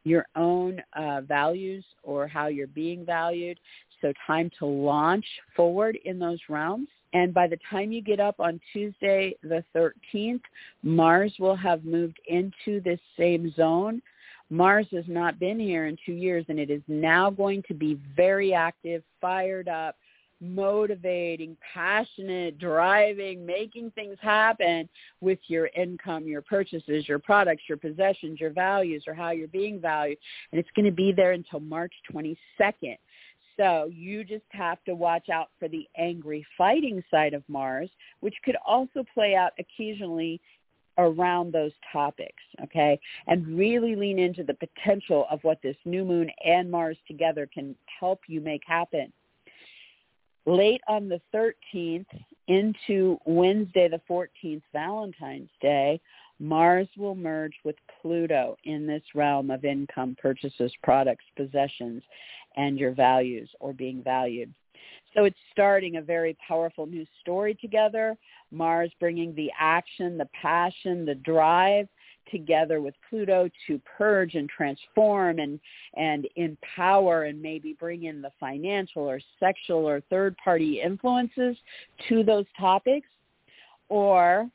[0.03, 3.59] your own uh, values or how you're being valued.
[4.01, 5.25] So time to launch
[5.55, 6.89] forward in those realms.
[7.13, 10.41] And by the time you get up on Tuesday the 13th,
[10.81, 14.01] Mars will have moved into this same zone.
[14.49, 17.99] Mars has not been here in two years, and it is now going to be
[18.15, 19.95] very active, fired up,
[20.43, 24.89] motivating, passionate, driving, making things happen
[25.21, 29.79] with your income, your purchases, your products, your possessions, your values, or how you're being
[29.79, 30.17] valued.
[30.51, 32.97] And it's going to be there until March 22nd.
[33.57, 37.89] So you just have to watch out for the angry fighting side of Mars,
[38.19, 40.41] which could also play out occasionally
[40.97, 42.99] around those topics, okay?
[43.27, 47.75] And really lean into the potential of what this new moon and Mars together can
[47.99, 49.11] help you make happen.
[50.45, 52.05] Late on the 13th
[52.47, 56.01] into Wednesday the 14th, Valentine's Day,
[56.39, 62.03] Mars will merge with Pluto in this realm of income, purchases, products, possessions,
[62.57, 64.53] and your values or being valued.
[65.13, 68.17] So it's starting a very powerful new story together.
[68.53, 71.87] Mars bringing the action, the passion, the drive
[72.31, 75.59] together with Pluto to purge and transform and,
[75.95, 81.57] and empower and maybe bring in the financial or sexual or third party influences
[82.07, 83.07] to those topics.
[83.89, 84.49] Or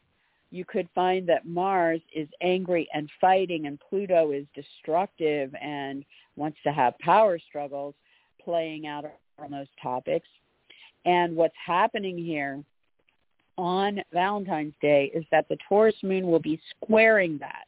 [0.50, 6.04] you could find that Mars is angry and fighting and Pluto is destructive and
[6.36, 7.94] wants to have power struggles
[8.42, 9.04] playing out
[9.38, 10.26] on those topics.
[11.04, 12.62] And what's happening here
[13.58, 17.64] on Valentine's Day is that the Taurus moon will be squaring that.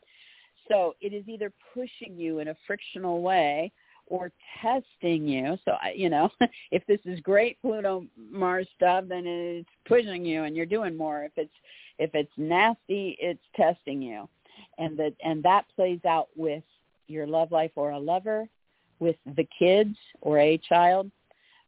[0.68, 3.72] So it is either pushing you in a frictional way
[4.06, 4.30] or
[4.62, 5.58] testing you.
[5.64, 6.30] So, you know,
[6.70, 11.24] if this is great Pluto Mars stuff, then it's pushing you and you're doing more.
[11.24, 11.52] If it's
[11.98, 14.28] if it's nasty, it's testing you.
[14.78, 16.64] And that and that plays out with
[17.08, 18.48] your love life or a lover,
[19.00, 21.10] with the kids or a child,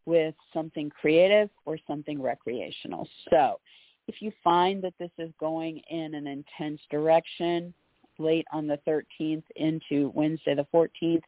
[0.07, 3.09] with something creative or something recreational.
[3.31, 3.59] So
[4.13, 7.73] if you find that this is going in an intense direction
[8.19, 11.23] late on the 13th into Wednesday the 14th,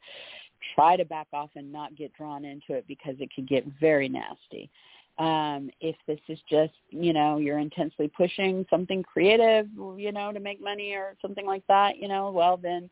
[0.74, 4.08] try to back off and not get drawn into it because it could get very
[4.08, 4.70] nasty.
[5.18, 9.66] Um, if this is just, you know, you're intensely pushing something creative,
[9.96, 12.90] you know, to make money or something like that, you know, well then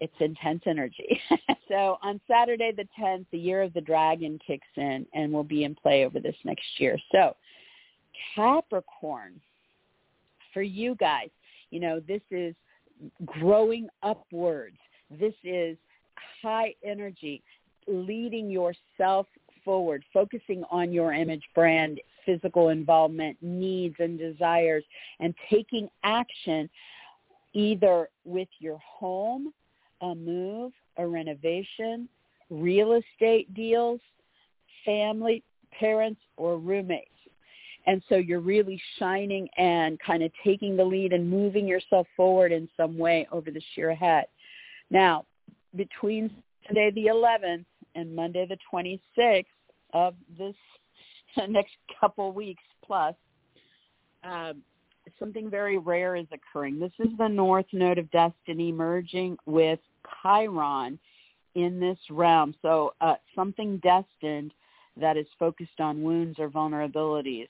[0.00, 1.20] it's intense energy.
[1.68, 5.64] so on Saturday the 10th, the year of the dragon kicks in and will be
[5.64, 6.96] in play over this next year.
[7.10, 7.34] So
[8.34, 9.40] Capricorn,
[10.52, 11.30] for you guys,
[11.70, 12.54] you know, this is
[13.24, 14.76] growing upwards.
[15.10, 15.76] This is
[16.42, 17.42] high energy,
[17.86, 19.26] leading yourself
[19.64, 24.84] forward, focusing on your image brand, physical involvement, needs and desires,
[25.20, 26.68] and taking action
[27.54, 29.52] either with your home,
[30.00, 32.08] a move, a renovation,
[32.50, 34.00] real estate deals,
[34.84, 35.42] family,
[35.78, 37.08] parents, or roommates.
[37.86, 42.52] And so you're really shining and kind of taking the lead and moving yourself forward
[42.52, 44.26] in some way over the year ahead.
[44.90, 45.24] Now,
[45.74, 46.30] between
[46.66, 47.64] today the 11th
[47.94, 49.44] and Monday the 26th
[49.92, 50.54] of this
[51.48, 53.14] next couple weeks plus,
[54.22, 54.62] um,
[55.18, 56.78] something very rare is occurring.
[56.78, 59.80] This is the North Node of Destiny merging with
[60.22, 60.98] Chiron
[61.54, 62.54] in this realm.
[62.62, 64.52] So uh, something destined
[65.00, 67.48] that is focused on wounds or vulnerabilities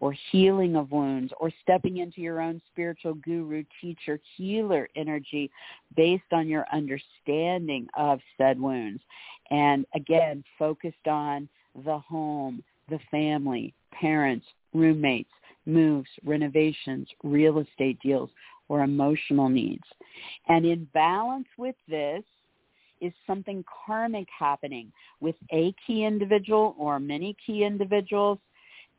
[0.00, 5.50] or healing of wounds or stepping into your own spiritual guru, teacher, healer energy
[5.96, 9.02] based on your understanding of said wounds.
[9.50, 11.48] And again, focused on
[11.84, 15.30] the home, the family, parents, roommates,
[15.66, 18.30] moves, renovations, real estate deals,
[18.68, 19.84] or emotional needs.
[20.48, 22.22] And in balance with this
[23.00, 28.38] is something karmic happening with a key individual or many key individuals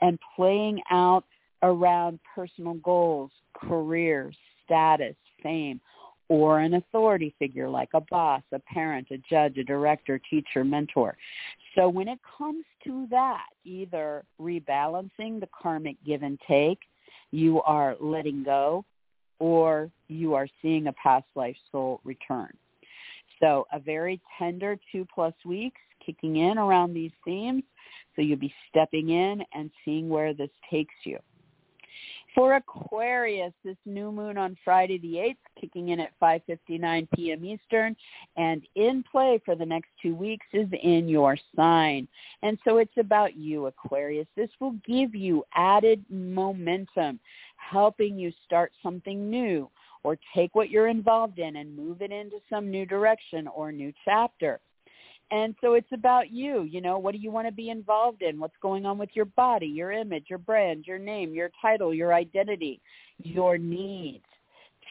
[0.01, 1.25] and playing out
[1.63, 4.31] around personal goals, career,
[4.65, 5.81] status, fame,
[6.29, 11.17] or an authority figure like a boss, a parent, a judge, a director, teacher, mentor.
[11.75, 16.79] So when it comes to that, either rebalancing the karmic give and take,
[17.31, 18.85] you are letting go,
[19.39, 22.55] or you are seeing a past life soul return.
[23.39, 27.63] So a very tender two plus weeks kicking in around these themes.
[28.15, 31.19] So you'll be stepping in and seeing where this takes you.
[32.35, 37.43] For Aquarius, this new moon on Friday the 8th, kicking in at 5.59 p.m.
[37.43, 37.95] Eastern,
[38.37, 42.07] and in play for the next two weeks is in your sign.
[42.43, 44.27] And so it's about you, Aquarius.
[44.35, 47.19] This will give you added momentum,
[47.55, 49.69] helping you start something new
[50.03, 53.91] or take what you're involved in and move it into some new direction or new
[54.05, 54.59] chapter.
[55.31, 58.39] And so it's about you, you know, what do you want to be involved in?
[58.39, 62.14] What's going on with your body, your image, your brand, your name, your title, your
[62.14, 62.81] identity,
[63.19, 64.23] your needs.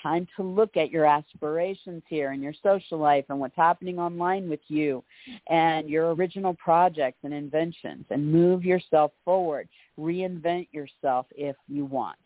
[0.00, 4.48] Time to look at your aspirations here and your social life and what's happening online
[4.48, 5.02] with you
[5.48, 9.68] and your original projects and inventions and move yourself forward.
[9.98, 12.16] Reinvent yourself if you want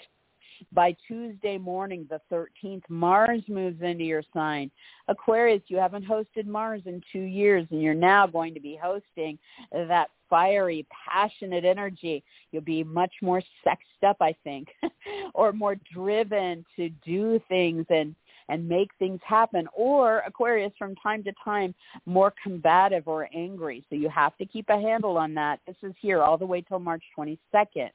[0.73, 4.71] by Tuesday morning, the 13th, Mars moves into your sign.
[5.09, 9.39] Aquarius, you haven't hosted Mars in two years, and you're now going to be hosting
[9.73, 12.25] that fiery, passionate energy.
[12.51, 14.69] You'll be much more sexed up, I think,
[15.35, 18.15] or more driven to do things and
[18.49, 21.73] and make things happen or aquarius from time to time
[22.07, 25.95] more combative or angry so you have to keep a handle on that this is
[26.01, 27.91] here all the way till march 22nd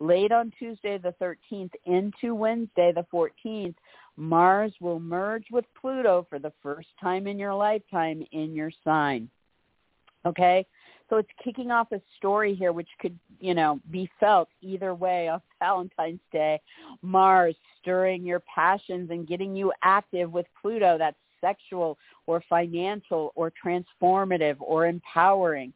[0.00, 3.74] late on Tuesday the 13th into Wednesday the 14th,
[4.16, 9.28] Mars will merge with Pluto for the first time in your lifetime in your sign.
[10.24, 10.66] Okay?
[11.10, 15.28] So it's kicking off a story here which could, you know, be felt either way
[15.28, 16.60] on Valentine's Day.
[17.02, 20.96] Mars stirring your passions and getting you active with Pluto.
[20.96, 25.74] That's sexual or financial or transformative or empowering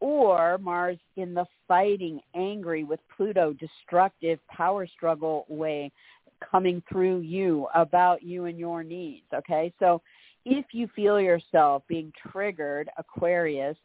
[0.00, 5.92] or Mars in the fighting, angry with Pluto, destructive power struggle way
[6.50, 9.26] coming through you about you and your needs.
[9.32, 10.00] Okay, so
[10.44, 13.76] if you feel yourself being triggered, Aquarius,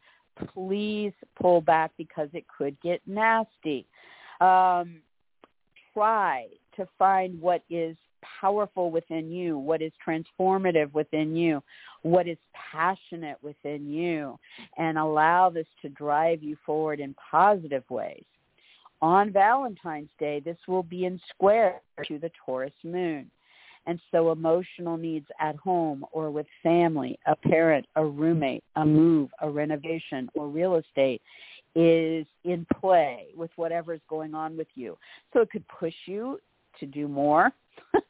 [0.53, 3.85] please pull back because it could get nasty.
[4.41, 5.01] Um,
[5.93, 6.47] try
[6.77, 7.95] to find what is
[8.41, 11.61] powerful within you, what is transformative within you,
[12.01, 12.37] what is
[12.71, 14.37] passionate within you,
[14.77, 18.23] and allow this to drive you forward in positive ways.
[19.01, 23.29] On Valentine's Day, this will be in square to the Taurus moon.
[23.87, 29.29] And so emotional needs at home or with family, a parent, a roommate, a move,
[29.41, 31.21] a renovation, or real estate
[31.75, 34.97] is in play with whatever's going on with you.
[35.33, 36.39] So it could push you
[36.79, 37.51] to do more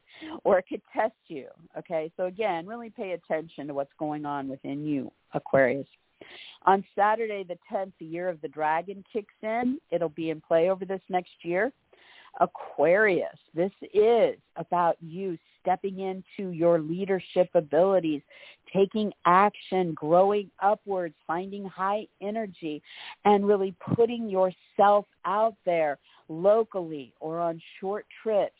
[0.44, 1.46] or it could test you.
[1.78, 5.86] Okay, so again, really pay attention to what's going on within you, Aquarius.
[6.64, 9.78] On Saturday the 10th, the year of the dragon kicks in.
[9.90, 11.72] It'll be in play over this next year.
[12.40, 18.22] Aquarius, this is about you stepping into your leadership abilities,
[18.72, 22.82] taking action, growing upwards, finding high energy,
[23.24, 25.98] and really putting yourself out there
[26.28, 28.58] locally or on short trips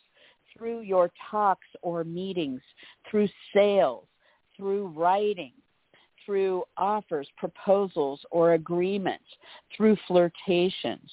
[0.57, 2.61] through your talks or meetings,
[3.11, 4.07] through sales,
[4.57, 5.53] through writing,
[6.25, 9.25] through offers, proposals, or agreements,
[9.77, 11.09] through flirtations,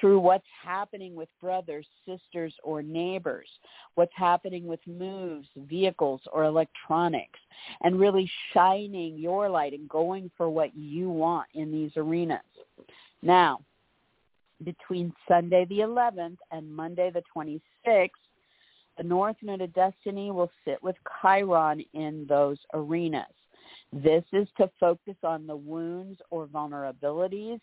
[0.00, 3.48] through what's happening with brothers, sisters, or neighbors,
[3.96, 7.40] what's happening with moves, vehicles, or electronics,
[7.82, 12.40] and really shining your light and going for what you want in these arenas.
[13.20, 13.60] Now,
[14.64, 18.10] between Sunday the 11th and Monday the 26th,
[18.96, 23.24] the North Node of Destiny will sit with Chiron in those arenas.
[23.92, 27.60] This is to focus on the wounds or vulnerabilities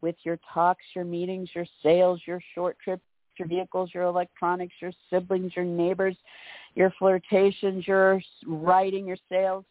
[0.00, 3.02] with your talks, your meetings, your sales, your short trips,
[3.38, 6.16] your vehicles, your electronics, your siblings, your neighbors,
[6.74, 9.64] your flirtations, your writing, your sales.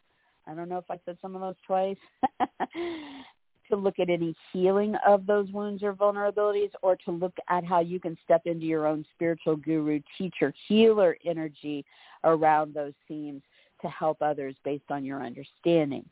[0.48, 1.98] I don't know if I said some of those twice.
[3.70, 7.80] to look at any healing of those wounds or vulnerabilities or to look at how
[7.80, 11.86] you can step into your own spiritual guru, teacher, healer energy
[12.24, 13.42] around those themes
[13.82, 16.06] to help others based on your understanding.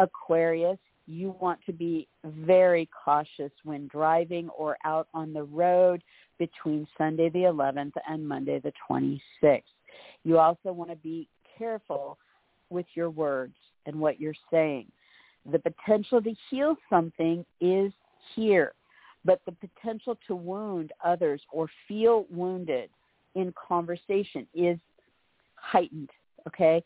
[0.00, 6.02] Aquarius, you want to be very cautious when driving or out on the road
[6.38, 9.62] between Sunday the 11th and Monday the 26th.
[10.24, 12.18] You also want to be careful
[12.70, 13.54] with your words
[13.86, 14.86] and what you're saying
[15.50, 17.92] the potential to heal something is
[18.34, 18.72] here,
[19.24, 22.90] but the potential to wound others or feel wounded
[23.34, 24.78] in conversation is
[25.54, 26.10] heightened,
[26.46, 26.82] okay?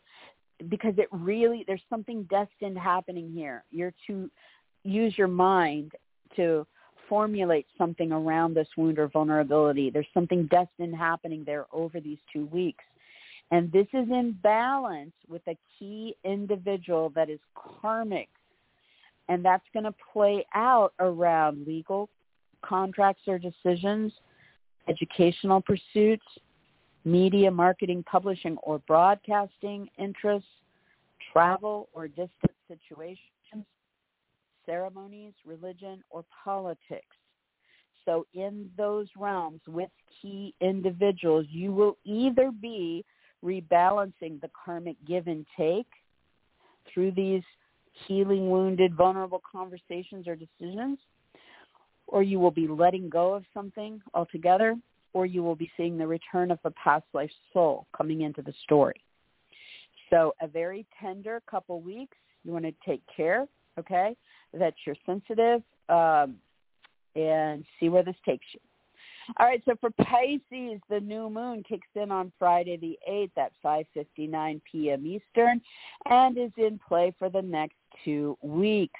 [0.69, 3.63] Because it really, there's something destined happening here.
[3.71, 4.29] You're to
[4.83, 5.91] use your mind
[6.35, 6.65] to
[7.09, 9.89] formulate something around this wound or vulnerability.
[9.89, 12.83] There's something destined happening there over these two weeks.
[13.51, 18.29] And this is in balance with a key individual that is karmic
[19.29, 22.09] and that's going to play out around legal
[22.63, 24.11] contracts or decisions,
[24.87, 26.25] educational pursuits,
[27.05, 30.47] media, marketing, publishing, or broadcasting interests,
[31.31, 33.65] travel or distant situations,
[34.65, 37.17] ceremonies, religion, or politics.
[38.05, 39.89] So in those realms with
[40.21, 43.05] key individuals, you will either be
[43.43, 45.87] rebalancing the karmic give and take
[46.93, 47.43] through these
[48.07, 50.99] healing wounded, vulnerable conversations or decisions,
[52.07, 54.75] or you will be letting go of something altogether,
[55.13, 58.53] or you will be seeing the return of a past life soul coming into the
[58.63, 58.99] story.
[60.09, 62.17] So a very tender couple weeks.
[62.43, 63.47] You want to take care,
[63.79, 64.15] okay,
[64.53, 66.35] that you're sensitive um,
[67.15, 68.59] and see where this takes you.
[69.37, 73.51] All right, so for Pisces, the new moon kicks in on Friday the 8th at
[73.63, 75.05] 5.59 p.m.
[75.05, 75.61] Eastern
[76.05, 78.99] and is in play for the next two weeks.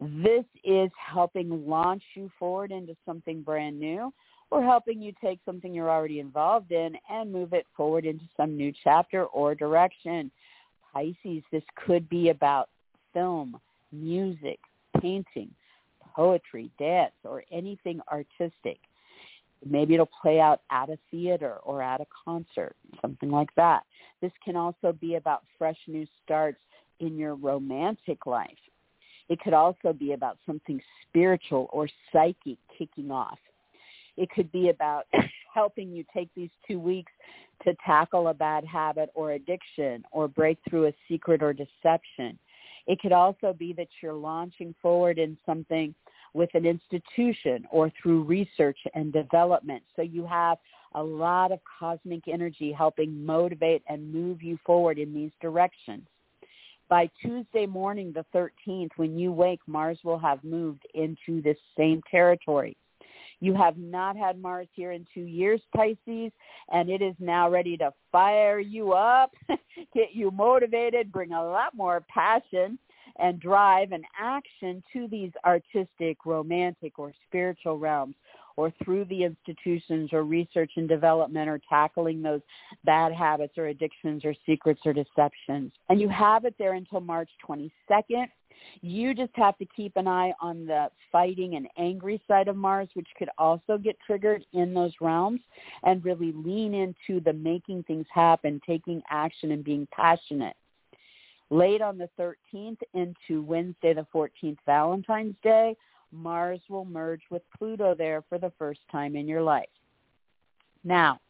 [0.00, 4.12] This is helping launch you forward into something brand new
[4.50, 8.56] or helping you take something you're already involved in and move it forward into some
[8.56, 10.30] new chapter or direction.
[10.92, 12.68] Pisces, this could be about
[13.12, 13.58] film,
[13.90, 14.60] music,
[15.00, 15.50] painting,
[16.14, 18.78] poetry, dance, or anything artistic.
[19.64, 23.84] Maybe it'll play out at a theater or at a concert, something like that.
[24.20, 26.60] This can also be about fresh new starts
[27.00, 28.50] in your romantic life.
[29.28, 33.38] It could also be about something spiritual or psychic kicking off.
[34.16, 35.06] It could be about
[35.54, 37.12] helping you take these two weeks
[37.64, 42.38] to tackle a bad habit or addiction or break through a secret or deception.
[42.86, 45.94] It could also be that you're launching forward in something
[46.34, 49.82] with an institution or through research and development.
[49.96, 50.58] So you have
[50.94, 56.06] a lot of cosmic energy helping motivate and move you forward in these directions.
[56.88, 62.02] By Tuesday morning, the 13th, when you wake, Mars will have moved into this same
[62.10, 62.76] territory.
[63.40, 66.30] You have not had Mars here in two years, Pisces,
[66.70, 69.32] and it is now ready to fire you up,
[69.94, 72.78] get you motivated, bring a lot more passion
[73.18, 78.14] and drive and action to these artistic, romantic, or spiritual realms
[78.56, 82.40] or through the institutions or research and development or tackling those
[82.84, 85.72] bad habits or addictions or secrets or deceptions.
[85.88, 88.26] And you have it there until March 22nd.
[88.80, 92.88] You just have to keep an eye on the fighting and angry side of Mars,
[92.94, 95.40] which could also get triggered in those realms,
[95.82, 100.54] and really lean into the making things happen, taking action, and being passionate.
[101.52, 105.76] Late on the 13th into Wednesday the 14th, Valentine's Day,
[106.10, 109.68] Mars will merge with Pluto there for the first time in your life.
[110.82, 111.20] Now,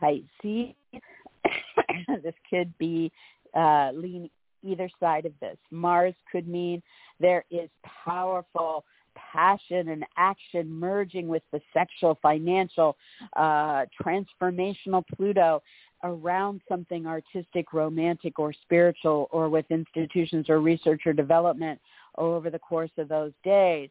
[0.00, 0.74] Pisces,
[2.22, 3.12] this could be
[3.54, 4.30] uh, lean
[4.62, 5.58] either side of this.
[5.70, 6.82] Mars could mean
[7.18, 7.68] there is
[8.02, 12.96] powerful passion and action merging with the sexual, financial,
[13.36, 15.62] uh, transformational Pluto
[16.02, 21.80] around something artistic, romantic, or spiritual, or with institutions or research or development
[22.18, 23.90] over the course of those days.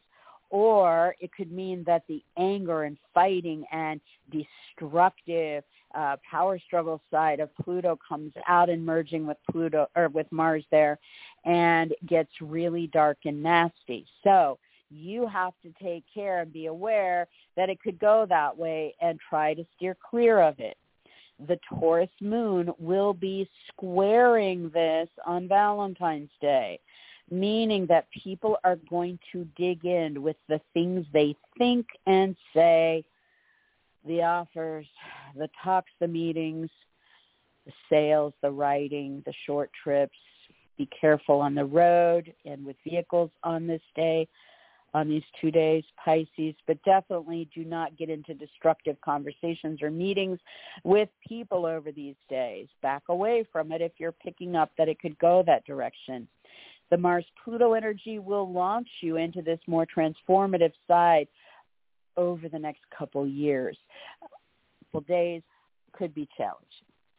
[0.50, 5.64] Or it could mean that the anger and fighting and destructive
[5.96, 10.64] uh, power struggle side of Pluto comes out and merging with Pluto or with Mars
[10.72, 11.00] there,
[11.46, 14.06] and gets really dark and nasty.
[14.24, 14.58] So
[14.90, 19.20] you have to take care and be aware that it could go that way and
[19.30, 20.78] try to steer clear of it
[21.48, 26.80] the Taurus moon will be squaring this on Valentine's Day,
[27.32, 33.04] meaning that people are going to dig in with the things they think and say,
[34.06, 34.88] the offers,
[35.36, 36.70] the talks, the meetings,
[37.66, 40.18] the sales, the writing, the short trips.
[40.78, 44.28] Be careful on the road and with vehicles on this day
[44.94, 50.40] on these two days, Pisces, but definitely do not get into destructive conversations or meetings
[50.84, 52.68] with people over these days.
[52.82, 56.28] Back away from it if you're picking up that it could go that direction.
[56.90, 61.28] The Mars-Pluto energy will launch you into this more transformative side
[62.18, 63.78] over the next couple years.
[64.92, 65.44] Couple days
[65.94, 66.66] could be challenging.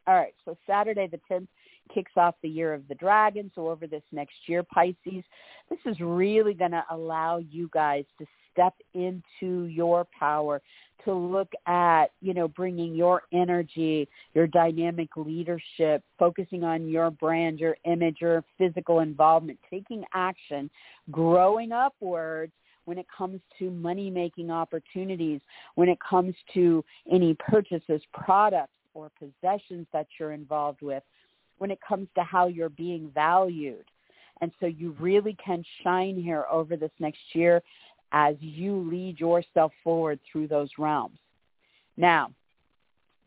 [0.09, 1.47] All right, so Saturday the 10th
[1.93, 3.51] kicks off the year of the dragon.
[3.55, 5.25] So over this next year, Pisces,
[5.69, 10.61] this is really going to allow you guys to step into your power
[11.05, 17.59] to look at, you know, bringing your energy, your dynamic leadership, focusing on your brand,
[17.59, 20.69] your image, your physical involvement, taking action,
[21.11, 22.53] growing upwards
[22.85, 25.41] when it comes to money making opportunities,
[25.75, 31.03] when it comes to any purchases, products, or possessions that you're involved with,
[31.61, 33.85] when it comes to how you're being valued.
[34.41, 37.63] And so you really can shine here over this next year
[38.13, 41.19] as you lead yourself forward through those realms.
[41.99, 42.31] Now,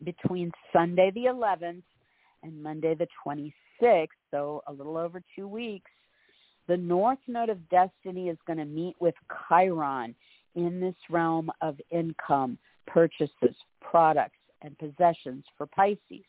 [0.02, 1.84] between Sunday the 11th
[2.42, 5.90] and Monday the 26th, so a little over two weeks,
[6.66, 9.14] the North Node of Destiny is going to meet with
[9.48, 10.12] Chiron
[10.56, 12.58] in this realm of income,
[12.88, 16.24] purchases, products, and possessions for Pisces.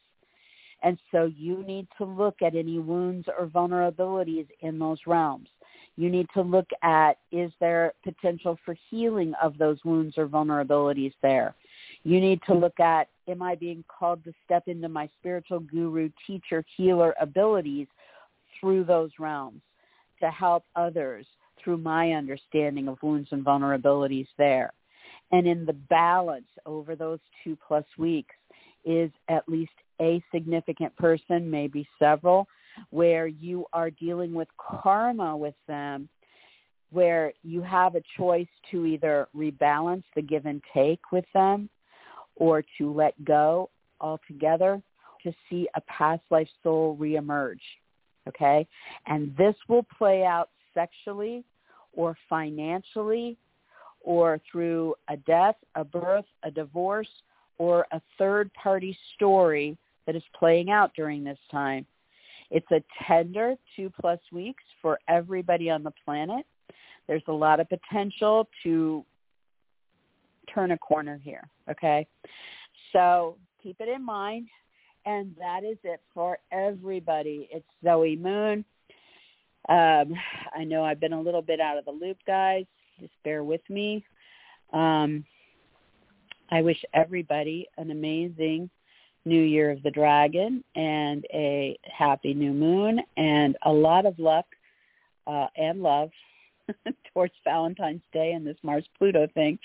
[0.86, 5.50] And so you need to look at any wounds or vulnerabilities in those realms.
[5.98, 11.14] You need to look at is there potential for healing of those wounds or vulnerabilities
[11.24, 11.56] there?
[12.04, 16.12] You need to look at am I being called to step into my spiritual guru,
[16.28, 17.88] teacher, healer abilities
[18.60, 19.62] through those realms
[20.22, 21.26] to help others
[21.64, 24.72] through my understanding of wounds and vulnerabilities there.
[25.32, 28.36] And in the balance over those two plus weeks
[28.86, 29.72] is at least
[30.02, 32.48] a significant person, maybe several,
[32.90, 36.10] where you are dealing with karma with them,
[36.92, 41.70] where you have a choice to either rebalance the give and take with them
[42.36, 43.70] or to let go
[44.02, 44.82] altogether
[45.24, 47.62] to see a past life soul reemerge.
[48.28, 48.68] Okay?
[49.08, 51.44] And this will play out sexually
[51.94, 53.38] or financially
[54.02, 57.08] or through a death, a birth, a divorce,
[57.58, 61.86] or a third party story that is playing out during this time.
[62.52, 66.46] It's a tender two plus weeks for everybody on the planet.
[67.08, 69.06] There's a lot of potential to
[70.54, 72.08] turn a corner here, okay?
[72.94, 74.48] So keep it in mind.
[75.08, 77.48] And that is it for everybody.
[77.52, 78.66] It's Zoe Moon.
[79.70, 80.14] Um,
[80.56, 82.66] I know I've been a little bit out of the loop, guys.
[83.00, 84.04] Just bear with me.
[84.74, 85.24] Um,
[86.52, 88.70] I wish everybody an amazing
[89.26, 94.46] New Year of the Dragon and a happy new moon and a lot of luck
[95.28, 96.10] uh, and love
[97.14, 99.58] towards Valentine's Day and this Mars Pluto thing.